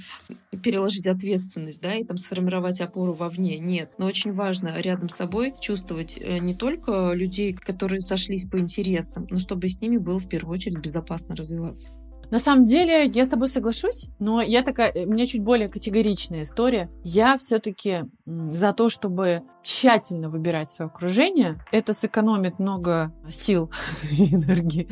[0.62, 3.94] переложить ответственность, да, и там сформировать опору вовне, нет.
[3.98, 9.26] Но очень важно рядом с собой чувствовать э, не только людей, которые сошлись по интересам,
[9.30, 11.92] но чтобы с ними было в первую очередь безопасно развиваться.
[12.30, 16.42] На самом деле, я с тобой соглашусь, но я такая, у меня чуть более категоричная
[16.42, 16.90] история.
[17.02, 21.62] Я все-таки за то, чтобы тщательно выбирать свое окружение.
[21.72, 23.70] Это сэкономит много сил
[24.10, 24.88] и энергии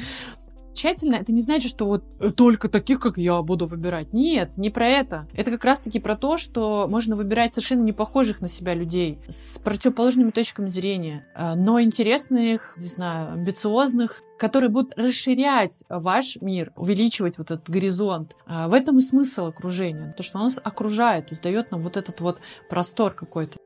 [0.76, 2.04] тщательно, это не значит, что вот
[2.36, 4.12] только таких, как я, буду выбирать.
[4.12, 5.28] Нет, не про это.
[5.32, 9.58] Это как раз-таки про то, что можно выбирать совершенно не похожих на себя людей с
[9.58, 17.38] противоположными точками зрения, э, но интересных, не знаю, амбициозных, которые будут расширять ваш мир, увеличивать
[17.38, 18.36] вот этот горизонт.
[18.46, 20.14] Э, в этом и смысл окружения.
[20.16, 23.56] То, что он нас окружает, то есть дает нам вот этот вот простор какой-то.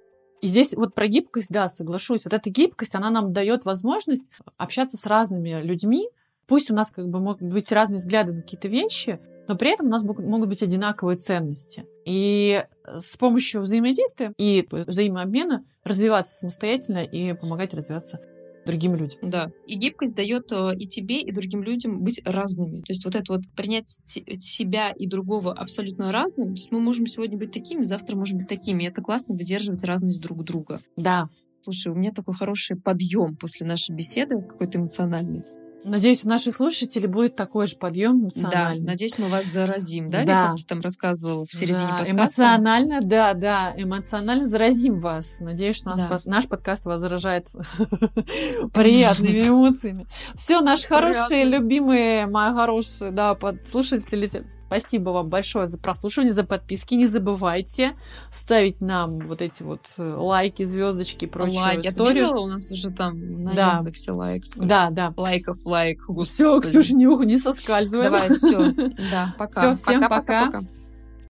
[0.41, 2.25] И здесь вот про гибкость, да, соглашусь.
[2.25, 6.09] Вот эта гибкость, она нам дает возможность общаться с разными людьми,
[6.51, 9.87] Пусть у нас как бы могут быть разные взгляды на какие-то вещи, но при этом
[9.87, 11.85] у нас могут быть одинаковые ценности.
[12.05, 18.19] И с помощью взаимодействия и взаимообмена развиваться самостоятельно и помогать развиваться
[18.67, 19.21] другим людям.
[19.23, 19.53] Да.
[19.69, 22.81] И гибкость дает э, и тебе, и другим людям быть разными.
[22.81, 26.49] То есть вот это вот принять себя и другого абсолютно разным.
[26.49, 28.83] То есть мы можем сегодня быть такими, завтра можем быть такими.
[28.83, 30.81] И это классно выдерживать разность друг друга.
[30.97, 31.27] Да.
[31.63, 35.45] Слушай, у меня такой хороший подъем после нашей беседы, какой-то эмоциональный.
[35.85, 38.85] Надеюсь, у наших слушателей будет такой же подъем эмоциональный.
[38.85, 40.47] Да, надеюсь, мы вас заразим, да, да.
[40.49, 42.13] как ты там рассказывал в середине да, подкаста?
[42.13, 45.39] Эмоционально, да, да, эмоционально заразим вас.
[45.41, 46.07] Надеюсь, что нас да.
[46.07, 47.47] под, наш подкаст вас заражает
[48.75, 50.07] приятными эмоциями.
[50.35, 54.29] Все, наши хорошие, любимые, мои хорошие, да, подслушатели,
[54.71, 56.95] Спасибо вам большое за прослушивание, за подписки.
[56.95, 57.97] Не забывайте
[58.31, 61.89] ставить нам вот эти вот э, лайки, звездочки и прочую Лайки.
[61.89, 62.41] историю.
[62.41, 63.77] У нас уже там на да.
[63.79, 64.45] Яндексе лайк.
[64.55, 65.13] Да, да.
[65.17, 66.03] Лайков лайк.
[66.25, 68.05] Все, Ксюша, не, не соскальзывай.
[68.05, 68.71] Давай, все.
[69.11, 69.75] Да, пока.
[69.75, 70.21] Все, всем пока.
[70.21, 70.47] пока.
[70.47, 70.80] пока.